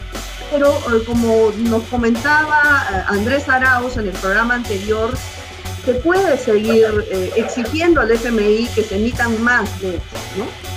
pero 0.52 0.70
eh, 0.72 1.04
como 1.06 1.52
nos 1.58 1.84
comentaba 1.84 2.86
eh, 2.92 3.04
Andrés 3.08 3.48
Arauz 3.48 3.98
en 3.98 4.08
el 4.08 4.14
programa 4.14 4.56
anterior, 4.56 5.12
se 5.86 5.94
puede 5.94 6.38
seguir 6.38 6.86
exigiendo 7.38 8.02
al 8.02 8.12
FMI 8.12 8.68
que 8.76 8.84
se 8.84 8.98
emitan 8.98 9.42
más 9.42 9.80
de 9.80 9.94
¿no? 10.38 10.77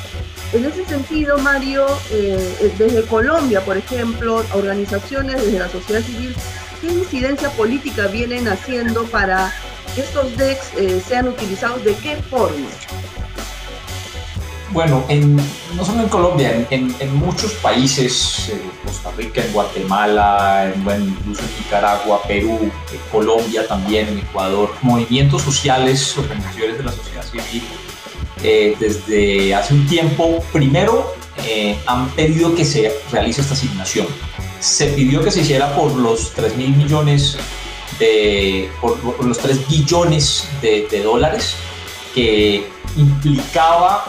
En 0.52 0.64
ese 0.64 0.84
sentido, 0.84 1.38
Mario, 1.38 1.86
eh, 2.10 2.56
eh, 2.60 2.74
desde 2.76 3.04
Colombia, 3.04 3.64
por 3.64 3.76
ejemplo, 3.76 4.44
organizaciones 4.52 5.36
desde 5.36 5.60
la 5.60 5.68
sociedad 5.68 6.02
civil, 6.02 6.34
¿qué 6.80 6.88
incidencia 6.88 7.50
política 7.50 8.08
vienen 8.08 8.48
haciendo 8.48 9.04
para 9.04 9.54
que 9.94 10.00
estos 10.00 10.36
DEX 10.36 10.74
eh, 10.76 11.00
sean 11.06 11.28
utilizados? 11.28 11.84
¿De 11.84 11.94
qué 11.94 12.16
forma? 12.16 12.66
Bueno, 14.72 15.04
no 15.76 15.84
solo 15.84 16.02
en 16.02 16.08
Colombia, 16.08 16.66
en, 16.70 17.14
muchos 17.14 17.52
países, 17.54 18.50
en 18.52 18.60
Costa 18.84 19.10
Rica, 19.16 19.44
en 19.44 19.52
Guatemala, 19.52 20.72
en, 20.72 21.08
incluso 21.08 21.42
en 21.42 21.64
Nicaragua, 21.64 22.22
Perú, 22.26 22.70
Colombia 23.10 23.66
también, 23.66 24.08
en 24.08 24.18
Ecuador, 24.18 24.72
movimientos 24.82 25.42
sociales, 25.42 26.16
organizaciones 26.18 26.78
de 26.78 26.84
la 26.84 26.92
sociedad 26.92 27.24
civil 27.24 27.62
eh, 28.42 28.74
desde 28.78 29.54
hace 29.54 29.74
un 29.74 29.86
tiempo, 29.86 30.42
primero 30.52 31.14
eh, 31.46 31.78
han 31.86 32.08
pedido 32.10 32.54
que 32.54 32.64
se 32.64 32.92
realice 33.10 33.40
esta 33.40 33.54
asignación. 33.54 34.06
Se 34.60 34.86
pidió 34.88 35.22
que 35.22 35.30
se 35.30 35.40
hiciera 35.40 35.74
por 35.74 35.94
los 35.94 36.32
3 36.32 36.56
mil 36.56 36.76
millones 36.76 37.36
de, 37.98 38.70
por, 38.80 39.24
los 39.24 39.38
3 39.38 39.68
billones 39.68 40.48
de, 40.62 40.86
de, 40.90 41.02
dólares, 41.02 41.54
que 42.14 42.66
implicaba, 42.96 44.04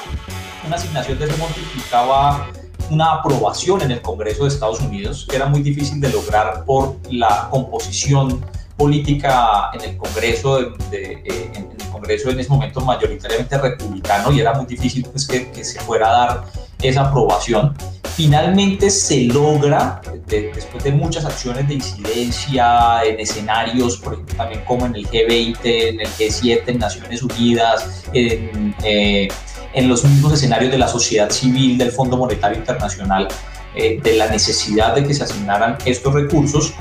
una 0.66 0.76
asignación 0.76 1.20
de 1.20 1.26
ese 1.26 1.38
monto 1.38 1.60
implicaba 1.60 2.50
una 2.90 3.14
aprobación 3.14 3.82
en 3.82 3.92
el 3.92 4.02
Congreso 4.02 4.44
de 4.44 4.50
Estados 4.50 4.82
Unidos, 4.82 5.26
que 5.30 5.38
era 5.38 5.46
muy 5.46 5.62
difícil 5.62 6.02
de 6.02 6.10
lograr 6.10 6.66
por 6.66 6.98
la 7.10 7.48
composición 7.50 8.44
política 8.82 9.70
en 9.74 9.82
el 9.92 9.98
Congreso, 9.98 10.60
de, 10.90 11.22
eh, 11.24 11.52
en, 11.54 11.70
el 11.80 11.88
Congreso 11.92 12.32
en 12.32 12.40
ese 12.40 12.50
momento 12.50 12.82
mayoritariamente 12.82 13.56
republicano 13.60 14.32
y 14.32 14.40
era 14.40 14.54
muy 14.54 14.66
difícil 14.66 15.06
pues, 15.06 15.28
que, 15.28 15.52
que 15.52 15.64
se 15.64 15.80
fuera 15.82 16.10
a 16.10 16.12
dar 16.12 16.44
esa 16.82 17.02
aprobación. 17.02 17.76
Finalmente 18.16 18.90
se 18.90 19.22
logra, 19.26 20.02
después 20.28 20.84
de 20.84 20.92
muchas 20.92 21.26
acciones 21.26 21.68
de 21.68 21.76
incidencia 21.76 23.04
en 23.04 23.20
escenarios, 23.20 23.98
por 23.98 24.14
ejemplo, 24.14 24.36
también 24.36 24.64
como 24.66 24.88
en 24.88 24.96
el 24.96 25.08
G20, 25.08 25.60
en 25.64 26.00
el 26.00 26.08
G7, 26.08 26.64
en 26.66 26.80
Naciones 26.80 27.22
Unidas, 27.22 28.04
en, 28.14 28.76
eh, 28.84 29.28
en 29.74 29.88
los 29.88 30.04
mismos 30.04 30.34
escenarios 30.34 30.72
de 30.72 30.80
la 30.80 30.88
sociedad 30.88 31.30
civil, 31.30 31.78
del 31.78 31.92
Fondo 31.92 32.18
Monetario 32.18 32.58
Internacional, 32.58 33.28
eh, 33.76 34.00
de 34.04 34.18
la 34.18 34.28
necesidad 34.28 34.96
de 34.96 35.06
que 35.06 35.14
se 35.14 35.24
asignaran 35.24 35.78
estos 35.86 36.14
recursos, 36.14 36.74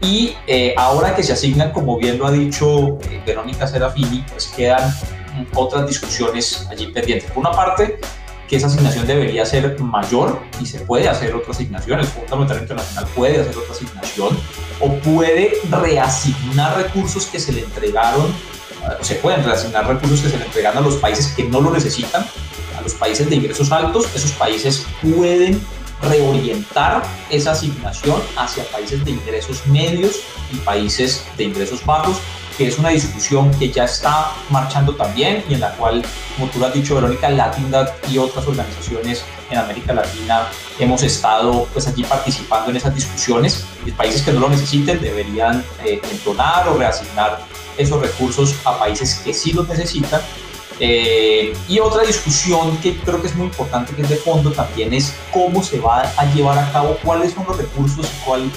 y 0.00 0.34
eh, 0.46 0.74
ahora 0.76 1.14
que 1.14 1.22
se 1.22 1.32
asignan, 1.32 1.72
como 1.72 1.96
bien 1.96 2.18
lo 2.18 2.26
ha 2.26 2.32
dicho 2.32 2.98
eh, 3.10 3.22
Verónica 3.24 3.66
Serafini, 3.66 4.24
pues 4.30 4.48
quedan 4.48 4.94
otras 5.54 5.86
discusiones 5.86 6.66
allí 6.70 6.88
pendientes. 6.88 7.30
Por 7.30 7.38
una 7.38 7.52
parte, 7.52 7.98
que 8.48 8.56
esa 8.56 8.66
asignación 8.66 9.06
debería 9.06 9.46
ser 9.46 9.80
mayor 9.80 10.40
y 10.60 10.66
se 10.66 10.80
puede 10.80 11.08
hacer 11.08 11.34
otra 11.34 11.52
asignación, 11.52 12.00
el 12.00 12.06
Fondo 12.06 12.36
Monetario 12.36 12.62
Internacional 12.62 13.06
puede 13.14 13.40
hacer 13.40 13.56
otra 13.56 13.72
asignación 13.72 14.38
o 14.80 14.92
puede 14.96 15.52
reasignar 15.70 16.76
recursos 16.76 17.26
que 17.26 17.38
se 17.38 17.52
le 17.52 17.62
entregaron, 17.62 18.26
o 19.00 19.04
se 19.04 19.14
pueden 19.16 19.44
reasignar 19.44 19.86
recursos 19.86 20.20
que 20.20 20.28
se 20.28 20.38
le 20.38 20.44
entregan 20.44 20.76
a 20.76 20.80
los 20.80 20.96
países 20.96 21.28
que 21.28 21.44
no 21.44 21.60
lo 21.60 21.70
necesitan, 21.70 22.26
a 22.76 22.82
los 22.82 22.94
países 22.94 23.30
de 23.30 23.36
ingresos 23.36 23.72
altos, 23.72 24.08
esos 24.14 24.32
países 24.32 24.86
pueden 25.00 25.60
reorientar 26.04 27.02
esa 27.30 27.52
asignación 27.52 28.20
hacia 28.36 28.64
países 28.64 29.04
de 29.04 29.12
ingresos 29.12 29.66
medios 29.66 30.20
y 30.52 30.56
países 30.56 31.24
de 31.36 31.44
ingresos 31.44 31.84
bajos, 31.84 32.18
que 32.56 32.68
es 32.68 32.78
una 32.78 32.90
discusión 32.90 33.50
que 33.58 33.70
ya 33.70 33.84
está 33.84 34.32
marchando 34.50 34.94
también 34.94 35.44
y 35.48 35.54
en 35.54 35.60
la 35.60 35.72
cual, 35.72 36.04
como 36.36 36.50
tú 36.50 36.58
lo 36.58 36.66
has 36.66 36.74
dicho, 36.74 36.94
Verónica, 36.94 37.28
Latinidad 37.28 37.92
y 38.08 38.18
otras 38.18 38.46
organizaciones 38.46 39.24
en 39.50 39.58
América 39.58 39.92
Latina 39.92 40.46
hemos 40.78 41.02
estado 41.02 41.66
pues 41.72 41.86
allí 41.86 42.04
participando 42.04 42.70
en 42.70 42.76
esas 42.76 42.94
discusiones. 42.94 43.64
Y 43.84 43.90
países 43.90 44.22
que 44.22 44.32
no 44.32 44.40
lo 44.40 44.48
necesiten 44.48 45.00
deberían 45.00 45.64
eh, 45.84 46.00
entonar 46.10 46.68
o 46.68 46.76
reasignar 46.76 47.40
esos 47.76 48.00
recursos 48.00 48.54
a 48.64 48.78
países 48.78 49.20
que 49.24 49.34
sí 49.34 49.52
los 49.52 49.68
necesitan 49.68 50.20
eh, 50.80 51.52
y 51.68 51.78
otra 51.78 52.02
discusión 52.02 52.76
que 52.78 52.96
creo 52.98 53.20
que 53.20 53.28
es 53.28 53.36
muy 53.36 53.46
importante, 53.46 53.94
que 53.94 54.02
es 54.02 54.08
de 54.08 54.16
fondo 54.16 54.50
también, 54.50 54.92
es 54.92 55.14
cómo 55.32 55.62
se 55.62 55.78
va 55.78 56.12
a 56.16 56.34
llevar 56.34 56.58
a 56.58 56.72
cabo, 56.72 56.96
cuáles 57.02 57.32
son 57.32 57.44
los 57.46 57.56
recursos 57.56 58.06
cuál, 58.24 58.50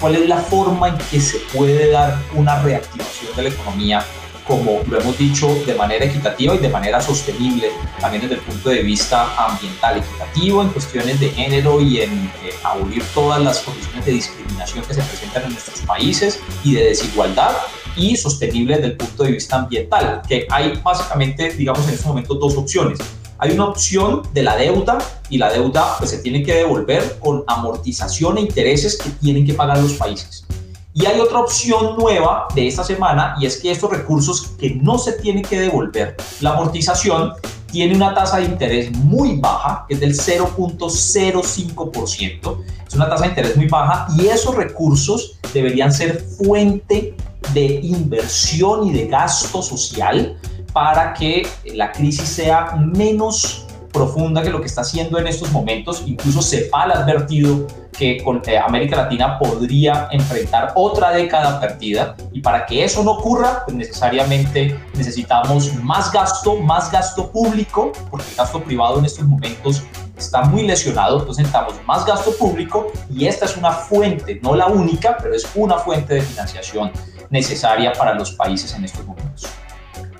cuál 0.00 0.16
es 0.16 0.28
la 0.28 0.38
forma 0.38 0.88
en 0.88 0.98
que 1.10 1.20
se 1.20 1.38
puede 1.54 1.90
dar 1.90 2.18
una 2.34 2.60
reactivación 2.62 3.36
de 3.36 3.42
la 3.44 3.48
economía, 3.50 4.04
como 4.46 4.80
lo 4.88 5.00
hemos 5.00 5.16
dicho, 5.16 5.54
de 5.64 5.74
manera 5.74 6.04
equitativa 6.04 6.56
y 6.56 6.58
de 6.58 6.68
manera 6.68 7.00
sostenible, 7.00 7.70
también 8.00 8.22
desde 8.22 8.34
el 8.34 8.40
punto 8.40 8.70
de 8.70 8.82
vista 8.82 9.32
ambiental, 9.46 9.98
equitativo 9.98 10.62
en 10.62 10.70
cuestiones 10.70 11.20
de 11.20 11.30
género 11.30 11.80
y 11.80 12.00
en 12.00 12.12
eh, 12.42 12.52
abolir 12.64 13.04
todas 13.14 13.40
las 13.40 13.60
condiciones 13.60 14.04
de 14.06 14.12
discriminación 14.12 14.84
que 14.84 14.94
se 14.94 15.02
presentan 15.02 15.44
en 15.44 15.52
nuestros 15.52 15.80
países 15.82 16.40
y 16.64 16.74
de 16.74 16.84
desigualdad 16.86 17.52
y 17.96 18.16
sostenible 18.16 18.76
desde 18.76 18.88
el 18.88 18.96
punto 18.96 19.24
de 19.24 19.32
vista 19.32 19.56
ambiental, 19.56 20.22
que 20.28 20.46
hay 20.50 20.74
básicamente, 20.82 21.52
digamos, 21.52 21.86
en 21.88 21.94
este 21.94 22.08
momento 22.08 22.34
dos 22.34 22.56
opciones. 22.56 22.98
Hay 23.38 23.52
una 23.52 23.66
opción 23.66 24.22
de 24.34 24.42
la 24.42 24.56
deuda 24.56 24.98
y 25.30 25.38
la 25.38 25.50
deuda 25.50 25.96
pues, 25.98 26.10
se 26.10 26.18
tiene 26.18 26.42
que 26.42 26.54
devolver 26.54 27.18
con 27.20 27.42
amortización 27.46 28.36
e 28.36 28.42
intereses 28.42 28.98
que 28.98 29.08
tienen 29.10 29.46
que 29.46 29.54
pagar 29.54 29.78
los 29.78 29.94
países. 29.94 30.44
Y 30.92 31.06
hay 31.06 31.20
otra 31.20 31.38
opción 31.38 31.96
nueva 31.96 32.48
de 32.54 32.66
esta 32.66 32.84
semana 32.84 33.36
y 33.40 33.46
es 33.46 33.58
que 33.58 33.70
estos 33.70 33.90
recursos 33.90 34.48
que 34.58 34.74
no 34.74 34.98
se 34.98 35.12
tienen 35.12 35.44
que 35.44 35.58
devolver, 35.58 36.16
la 36.40 36.50
amortización 36.50 37.32
tiene 37.70 37.94
una 37.94 38.12
tasa 38.12 38.38
de 38.38 38.44
interés 38.44 38.92
muy 38.92 39.36
baja, 39.36 39.86
que 39.88 39.94
es 39.94 40.00
del 40.00 40.14
0.05%. 40.14 42.58
Es 42.86 42.94
una 42.94 43.08
tasa 43.08 43.22
de 43.22 43.28
interés 43.28 43.56
muy 43.56 43.68
baja 43.68 44.08
y 44.18 44.26
esos 44.26 44.54
recursos 44.54 45.38
deberían 45.54 45.90
ser 45.92 46.20
fuente 46.20 47.14
de 47.52 47.80
inversión 47.82 48.86
y 48.86 48.92
de 48.92 49.06
gasto 49.06 49.62
social 49.62 50.36
para 50.72 51.12
que 51.12 51.46
la 51.74 51.90
crisis 51.92 52.28
sea 52.28 52.76
menos 52.76 53.66
profunda 53.92 54.42
que 54.42 54.50
lo 54.50 54.60
que 54.60 54.66
está 54.66 54.82
haciendo 54.82 55.18
en 55.18 55.26
estos 55.26 55.50
momentos. 55.50 56.04
Incluso 56.06 56.42
CEPAL 56.42 56.92
ha 56.92 56.94
advertido 57.00 57.66
que 57.92 58.16
eh, 58.18 58.58
América 58.58 58.96
Latina 58.96 59.38
podría 59.38 60.08
enfrentar 60.10 60.72
otra 60.74 61.10
década 61.10 61.60
perdida. 61.60 62.16
Y 62.32 62.40
para 62.40 62.66
que 62.66 62.84
eso 62.84 63.02
no 63.02 63.12
ocurra, 63.12 63.64
pues 63.64 63.76
necesariamente 63.76 64.78
necesitamos 64.94 65.74
más 65.82 66.10
gasto, 66.12 66.56
más 66.56 66.90
gasto 66.90 67.30
público, 67.30 67.92
porque 68.10 68.30
el 68.30 68.36
gasto 68.36 68.62
privado 68.62 68.98
en 68.98 69.04
estos 69.04 69.26
momentos 69.26 69.82
está 70.16 70.42
muy 70.42 70.66
lesionado, 70.66 71.20
entonces 71.20 71.44
necesitamos 71.44 71.74
más 71.86 72.04
gasto 72.04 72.32
público 72.36 72.92
y 73.10 73.26
esta 73.26 73.46
es 73.46 73.56
una 73.56 73.72
fuente, 73.72 74.38
no 74.42 74.54
la 74.54 74.66
única, 74.66 75.16
pero 75.20 75.34
es 75.34 75.46
una 75.54 75.78
fuente 75.78 76.14
de 76.14 76.20
financiación 76.20 76.92
necesaria 77.30 77.92
para 77.92 78.14
los 78.14 78.32
países 78.32 78.74
en 78.74 78.84
estos 78.84 79.06
momentos. 79.06 79.50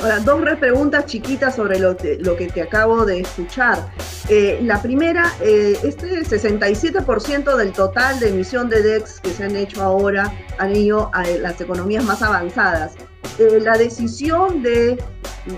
Ahora, 0.01 0.19
dos 0.21 0.41
preguntas 0.59 1.05
chiquitas 1.05 1.57
sobre 1.57 1.79
lo, 1.79 1.95
lo 2.21 2.37
que 2.37 2.49
te 2.49 2.63
acabo 2.63 3.05
de 3.05 3.21
escuchar. 3.21 3.93
Eh, 4.31 4.59
la 4.63 4.81
primera, 4.81 5.35
eh, 5.43 5.79
este 5.83 6.23
67% 6.23 7.57
del 7.57 7.73
total 7.73 8.19
de 8.19 8.31
emisión 8.31 8.71
de 8.71 8.83
DEX 8.83 9.21
que 9.21 9.31
se 9.31 9.45
han 9.45 9.57
hecho 9.57 9.83
ahora 9.83 10.33
han 10.59 10.75
ido 10.75 11.11
a 11.13 11.27
las 11.27 11.61
economías 11.61 12.03
más 12.05 12.23
avanzadas. 12.23 12.95
Eh, 13.39 13.59
la 13.61 13.77
decisión 13.77 14.63
de, 14.63 14.97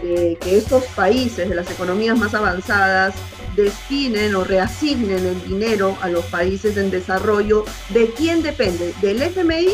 de, 0.02 0.36
que 0.40 0.58
estos 0.58 0.84
países 0.96 1.48
de 1.48 1.54
las 1.54 1.70
economías 1.70 2.18
más 2.18 2.34
avanzadas 2.34 3.14
destinen 3.54 4.34
o 4.34 4.42
reasignen 4.42 5.24
el 5.24 5.42
dinero 5.44 5.96
a 6.00 6.08
los 6.08 6.24
países 6.26 6.76
en 6.76 6.90
desarrollo, 6.90 7.64
¿de 7.90 8.10
quién 8.10 8.42
depende? 8.42 8.92
¿Del 9.00 9.22
FMI 9.22 9.68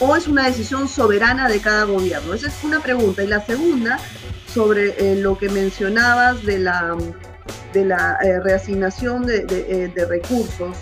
o 0.00 0.16
es 0.16 0.26
una 0.26 0.46
decisión 0.46 0.88
soberana 0.88 1.48
de 1.48 1.60
cada 1.60 1.84
gobierno? 1.84 2.34
Esa 2.34 2.48
es 2.48 2.64
una 2.64 2.80
pregunta. 2.80 3.22
Y 3.22 3.26
la 3.26 3.44
segunda, 3.44 3.98
sobre 4.52 4.94
eh, 4.98 5.16
lo 5.16 5.38
que 5.38 5.48
mencionabas 5.48 6.44
de 6.44 6.58
la, 6.58 6.96
eh, 7.74 8.40
reasignación 8.40 9.26
de, 9.26 9.44
de, 9.44 10.04
recursos 10.06 10.76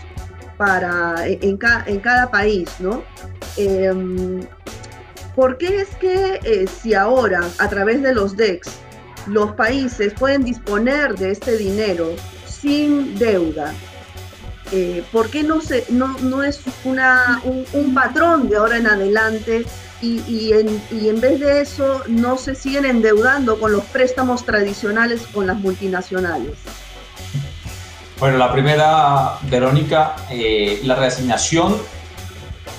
para, 0.57 1.27
en, 1.27 1.59
en, 1.87 2.01
cada 2.01 2.31
país, 2.31 2.69
¿no? 2.79 3.03
Em, 3.57 4.41
¿Por 5.35 5.57
qué 5.57 5.81
es 5.81 5.89
que 5.97 6.69
si 6.83 6.93
ahora, 6.93 7.41
a 7.59 7.69
través 7.69 8.03
de 8.03 8.15
los 8.15 8.37
DEX, 8.37 8.69
los 9.27 9.53
países 9.53 10.13
pueden 10.15 10.45
disponer 10.45 11.15
de 11.15 11.31
este 11.31 11.57
dinero 11.57 12.15
sin 12.45 13.19
deuda, 13.19 13.73
eh, 14.73 15.05
¿por 15.13 15.29
qué 15.29 15.43
no, 15.43 15.61
se, 15.61 15.85
no, 15.91 16.17
no 16.21 16.43
es 16.43 16.61
una, 16.85 17.43
un, 17.45 17.95
patrón 17.95 18.49
de 18.49 18.57
ahora 18.57 18.79
en 18.79 18.87
adelante 18.87 19.67
y, 20.01 20.53
en, 20.53 21.21
vez 21.21 21.39
de 21.41 21.61
eso 21.61 22.03
no 22.09 22.39
se 22.39 22.55
siguen 22.55 22.87
endeudando 22.87 23.61
con 23.61 23.71
los 23.71 23.85
préstamos 23.85 24.45
tradicionales 24.45 25.27
con 25.33 25.47
las 25.47 25.59
multinacionales? 25.59 26.55
Bueno, 28.19 28.39
la 28.39 28.51
primera, 28.51 29.39
Verónica, 29.43 30.17
eh, 30.31 30.81
la 30.85 30.95
reasignación, 30.95 31.77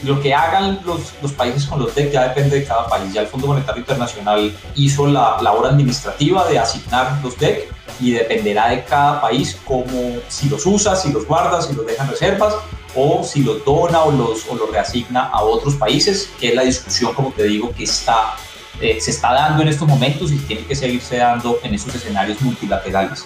lo 0.03 0.21
que 0.21 0.33
hagan 0.33 0.79
los, 0.85 1.13
los, 1.21 1.31
países 1.31 1.65
con 1.65 1.79
los 1.79 1.93
DEC 1.95 2.11
ya 2.11 2.27
depende 2.29 2.59
de 2.59 2.65
cada 2.65 2.87
país. 2.87 3.13
Ya 3.13 3.21
el 3.21 3.27
Fondo 3.27 3.47
Monetario 3.47 3.79
Internacional 3.79 4.55
hizo 4.75 5.07
la 5.07 5.41
labor 5.41 5.67
administrativa 5.67 6.47
de 6.47 6.59
asignar 6.59 7.19
los 7.23 7.37
DEC 7.37 7.71
y 7.99 8.11
dependerá 8.11 8.69
de 8.69 8.83
cada 8.83 9.21
país 9.21 9.57
como 9.65 10.17
si 10.27 10.49
los 10.49 10.65
usa, 10.65 10.95
si 10.95 11.11
los 11.11 11.25
guarda, 11.25 11.61
si 11.61 11.73
los 11.73 11.85
deja 11.85 12.03
en 12.03 12.09
reservas 12.09 12.55
o 12.95 13.23
si 13.23 13.43
los 13.43 13.63
dona 13.65 14.03
o 14.03 14.11
los, 14.11 14.47
o 14.49 14.55
los 14.55 14.69
reasigna 14.71 15.23
a 15.25 15.41
otros 15.41 15.75
países, 15.75 16.29
que 16.39 16.49
es 16.49 16.55
la 16.55 16.63
discusión, 16.63 17.13
como 17.13 17.31
te 17.31 17.43
digo, 17.43 17.71
que 17.73 17.83
está, 17.83 18.35
eh, 18.79 18.99
se 19.01 19.11
está 19.11 19.33
dando 19.33 19.63
en 19.63 19.69
estos 19.69 19.87
momentos 19.87 20.31
y 20.31 20.37
tiene 20.37 20.65
que 20.65 20.75
seguirse 20.75 21.17
dando 21.17 21.59
en 21.63 21.73
esos 21.73 21.93
escenarios 21.95 22.41
multilaterales. 22.41 23.25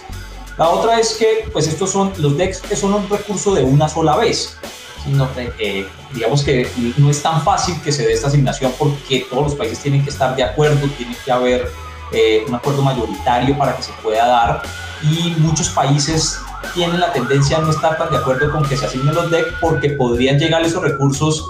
La 0.56 0.68
otra 0.70 0.98
es 0.98 1.14
que, 1.14 1.48
pues 1.52 1.68
estos 1.68 1.90
son, 1.90 2.12
los 2.18 2.36
DEX 2.36 2.60
que 2.60 2.74
son 2.74 2.92
un 2.94 3.08
recurso 3.08 3.54
de 3.54 3.62
una 3.62 3.88
sola 3.88 4.16
vez, 4.16 4.56
sino 5.04 5.28
eh, 5.58 5.86
digamos 6.12 6.42
que 6.42 6.70
no 6.96 7.10
es 7.10 7.22
tan 7.22 7.42
fácil 7.42 7.80
que 7.82 7.92
se 7.92 8.06
dé 8.06 8.12
esta 8.12 8.28
asignación 8.28 8.72
porque 8.78 9.26
todos 9.30 9.44
los 9.44 9.54
países 9.54 9.78
tienen 9.80 10.02
que 10.02 10.10
estar 10.10 10.34
de 10.36 10.42
acuerdo, 10.42 10.86
tiene 10.96 11.16
que 11.24 11.32
haber 11.32 11.70
eh, 12.12 12.44
un 12.46 12.54
acuerdo 12.54 12.82
mayoritario 12.82 13.56
para 13.56 13.76
que 13.76 13.82
se 13.82 13.92
pueda 14.02 14.26
dar 14.26 14.62
y 15.02 15.34
muchos 15.38 15.68
países 15.70 16.38
tienen 16.74 17.00
la 17.00 17.12
tendencia 17.12 17.58
a 17.58 17.60
no 17.60 17.70
estar 17.70 17.96
tan 17.96 18.10
de 18.10 18.16
acuerdo 18.16 18.50
con 18.50 18.64
que 18.68 18.76
se 18.76 18.86
asignen 18.86 19.14
los 19.14 19.30
DEC 19.30 19.60
porque 19.60 19.90
podrían 19.90 20.38
llegar 20.38 20.62
esos 20.62 20.82
recursos 20.82 21.44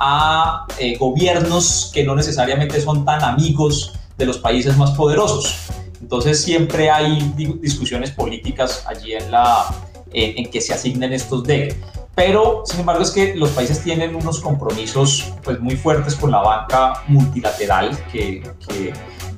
a 0.00 0.66
eh, 0.78 0.96
gobiernos 0.98 1.90
que 1.92 2.04
no 2.04 2.14
necesariamente 2.14 2.80
son 2.80 3.04
tan 3.04 3.22
amigos 3.22 3.92
de 4.16 4.26
los 4.26 4.38
países 4.38 4.76
más 4.76 4.92
poderosos. 4.92 5.56
Entonces 6.00 6.42
siempre 6.42 6.90
hay 6.90 7.32
discusiones 7.60 8.10
políticas 8.10 8.84
allí 8.86 9.14
en, 9.14 9.30
la, 9.30 9.64
en 10.12 10.50
que 10.50 10.60
se 10.60 10.74
asignen 10.74 11.12
estos 11.12 11.44
DEC. 11.44 11.76
Pero, 12.14 12.62
sin 12.64 12.80
embargo, 12.80 13.02
es 13.02 13.10
que 13.10 13.34
los 13.34 13.50
países 13.50 13.82
tienen 13.82 14.14
unos 14.14 14.40
compromisos 14.40 15.32
pues, 15.42 15.58
muy 15.60 15.76
fuertes 15.76 16.14
con 16.14 16.30
la 16.30 16.38
banca 16.38 17.02
multilateral 17.08 17.90
que, 18.12 18.42
que 18.66 18.92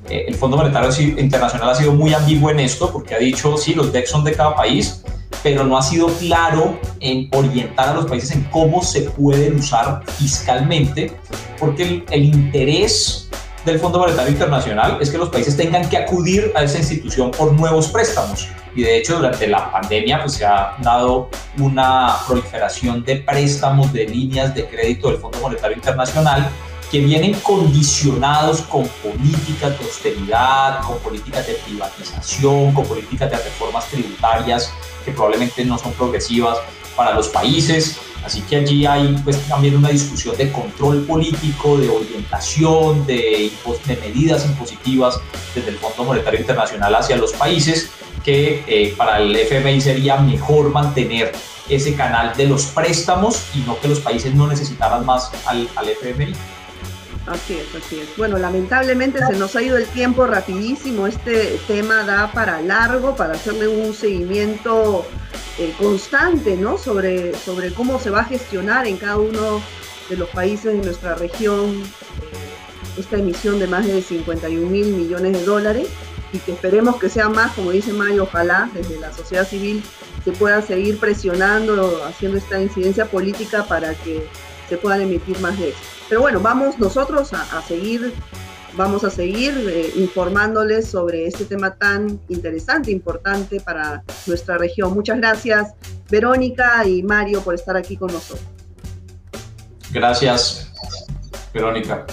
eh, 0.09 0.25
el 0.27 0.35
Fondo 0.35 0.57
Monetario 0.57 0.89
Internacional 1.17 1.71
ha 1.71 1.75
sido 1.75 1.93
muy 1.93 2.13
ambiguo 2.13 2.51
en 2.51 2.59
esto 2.59 2.91
porque 2.91 3.15
ha 3.15 3.19
dicho, 3.19 3.57
sí, 3.57 3.73
los 3.73 3.91
DEX 3.91 4.09
son 4.11 4.23
de 4.23 4.33
cada 4.33 4.55
país, 4.55 5.03
pero 5.41 5.63
no 5.63 5.77
ha 5.77 5.81
sido 5.81 6.07
claro 6.07 6.79
en 6.99 7.29
orientar 7.33 7.89
a 7.89 7.93
los 7.95 8.05
países 8.05 8.31
en 8.31 8.43
cómo 8.45 8.83
se 8.83 9.01
pueden 9.01 9.57
usar 9.57 10.03
fiscalmente, 10.17 11.11
porque 11.59 11.83
el, 11.83 12.05
el 12.11 12.25
interés 12.25 13.27
del 13.67 13.79
Fondo 13.79 13.99
Monetario 13.99 14.31
Internacional 14.31 14.97
es 14.99 15.09
que 15.09 15.17
los 15.17 15.29
países 15.29 15.55
tengan 15.55 15.87
que 15.89 15.97
acudir 15.97 16.51
a 16.55 16.63
esa 16.63 16.77
institución 16.79 17.31
por 17.31 17.51
nuevos 17.51 17.89
préstamos. 17.89 18.47
Y 18.75 18.81
de 18.81 18.97
hecho, 18.97 19.17
durante 19.17 19.45
la 19.47 19.71
pandemia 19.71 20.21
pues, 20.21 20.35
se 20.35 20.45
ha 20.45 20.75
dado 20.79 21.29
una 21.59 22.15
proliferación 22.25 23.03
de 23.03 23.17
préstamos, 23.17 23.91
de 23.91 24.07
líneas 24.07 24.55
de 24.55 24.65
crédito 24.65 25.09
del 25.09 25.17
Fondo 25.17 25.39
Monetario 25.39 25.75
Internacional 25.75 26.49
que 26.89 26.99
vienen 26.99 27.33
condicionados 27.41 28.61
con 28.61 28.87
políticas 29.03 29.77
de 29.77 29.85
austeridad, 29.85 30.81
con 30.83 30.97
políticas 30.99 31.45
de 31.45 31.53
privatización, 31.55 32.71
con 32.73 32.85
políticas 32.85 33.29
de 33.29 33.37
reformas 33.37 33.85
tributarias 33.87 34.71
que 35.03 35.11
probablemente 35.11 35.65
no 35.65 35.77
son 35.77 35.91
progresivas 35.93 36.57
para 36.97 37.13
los 37.13 37.29
países. 37.29 37.97
Así 38.25 38.41
que 38.41 38.57
allí 38.57 38.85
hay 38.85 39.15
pues, 39.23 39.39
también 39.47 39.77
una 39.77 39.89
discusión 39.89 40.35
de 40.35 40.51
control 40.51 41.05
político, 41.05 41.77
de 41.77 41.87
orientación, 41.87 43.05
de, 43.07 43.51
de 43.85 43.95
medidas 43.97 44.45
impositivas 44.45 45.17
desde 45.55 45.69
el 45.69 45.77
Fondo 45.77 46.03
Monetario 46.03 46.41
Internacional 46.41 46.93
hacia 46.95 47.15
los 47.15 47.31
países, 47.31 47.89
que 48.25 48.65
eh, 48.67 48.93
para 48.97 49.19
el 49.19 49.33
FMI 49.33 49.79
sería 49.79 50.17
mejor 50.17 50.71
mantener 50.71 51.31
ese 51.69 51.95
canal 51.95 52.35
de 52.35 52.47
los 52.47 52.65
préstamos 52.65 53.45
y 53.53 53.59
no 53.59 53.79
que 53.79 53.87
los 53.87 53.99
países 53.99 54.33
no 54.33 54.47
necesitaran 54.47 55.05
más 55.05 55.31
al, 55.45 55.69
al 55.75 55.89
FMI. 55.89 56.33
Así 57.27 57.55
es, 57.55 57.75
así 57.75 57.99
es. 57.99 58.17
Bueno, 58.17 58.37
lamentablemente 58.37 59.19
se 59.25 59.33
nos 59.33 59.55
ha 59.55 59.61
ido 59.61 59.77
el 59.77 59.85
tiempo 59.87 60.25
rapidísimo. 60.25 61.07
Este 61.07 61.59
tema 61.67 62.03
da 62.03 62.31
para 62.31 62.61
largo, 62.61 63.15
para 63.17 63.33
hacerle 63.33 63.67
un 63.67 63.93
seguimiento 63.93 65.05
eh, 65.59 65.73
constante, 65.77 66.55
¿no? 66.55 66.77
Sobre, 66.77 67.35
sobre 67.35 67.73
cómo 67.73 67.99
se 67.99 68.09
va 68.09 68.21
a 68.21 68.25
gestionar 68.25 68.87
en 68.87 68.97
cada 68.97 69.17
uno 69.17 69.61
de 70.09 70.17
los 70.17 70.29
países 70.29 70.73
de 70.73 70.83
nuestra 70.83 71.15
región 71.15 71.81
eh, 71.81 72.99
esta 72.99 73.17
emisión 73.17 73.59
de 73.59 73.67
más 73.67 73.85
de 73.85 74.01
51 74.01 74.69
mil 74.69 74.87
millones 74.87 75.33
de 75.33 75.43
dólares 75.43 75.87
y 76.33 76.39
que 76.39 76.51
esperemos 76.51 76.97
que 76.97 77.09
sea 77.09 77.29
más, 77.29 77.53
como 77.53 77.71
dice 77.71 77.93
Mayo, 77.93 78.23
ojalá 78.23 78.69
desde 78.73 78.99
la 78.99 79.13
sociedad 79.13 79.47
civil 79.47 79.83
se 80.23 80.31
pueda 80.31 80.61
seguir 80.61 80.99
presionando, 80.99 82.03
haciendo 82.05 82.37
esta 82.37 82.61
incidencia 82.61 83.05
política 83.05 83.63
para 83.63 83.93
que 83.93 84.27
se 84.67 84.77
puedan 84.77 85.01
emitir 85.01 85.39
más 85.39 85.57
de 85.57 85.69
esto. 85.69 85.81
Pero 86.09 86.21
bueno, 86.21 86.39
vamos 86.39 86.77
nosotros 86.79 87.33
a, 87.33 87.61
seguir, 87.61 88.13
vamos 88.77 89.03
a 89.03 89.09
seguir 89.09 89.53
eh, 89.67 89.91
informándoles 89.95 90.87
sobre 90.87 91.27
este 91.27 91.45
tema 91.45 91.75
tan 91.75 92.19
interesante, 92.29 92.91
importante 92.91 93.59
para 93.59 94.03
nuestra 94.27 94.57
región. 94.57 94.93
Muchas 94.93 95.17
gracias, 95.17 95.73
Verónica 96.09 96.87
y 96.87 97.03
Mario, 97.03 97.41
por 97.41 97.55
estar 97.55 97.75
aquí 97.75 97.97
con 97.97 98.13
nosotros. 98.13 98.45
Gracias, 99.91 100.71
Verónica. 101.53 102.05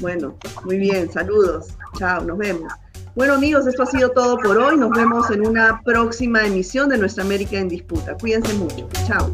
Bueno, 0.00 0.36
muy 0.64 0.78
bien, 0.78 1.10
saludos. 1.10 1.68
Chao, 1.98 2.22
nos 2.22 2.38
vemos. 2.38 2.72
Bueno 3.14 3.34
amigos, 3.34 3.66
esto 3.66 3.82
ha 3.82 3.86
sido 3.86 4.10
todo 4.10 4.38
por 4.38 4.58
hoy. 4.58 4.76
Nos 4.76 4.90
vemos 4.90 5.28
en 5.30 5.44
una 5.44 5.80
próxima 5.82 6.46
emisión 6.46 6.88
de 6.88 6.98
Nuestra 6.98 7.24
América 7.24 7.56
en 7.56 7.68
Disputa. 7.68 8.16
Cuídense 8.16 8.52
mucho. 8.54 8.88
Chao. 9.08 9.32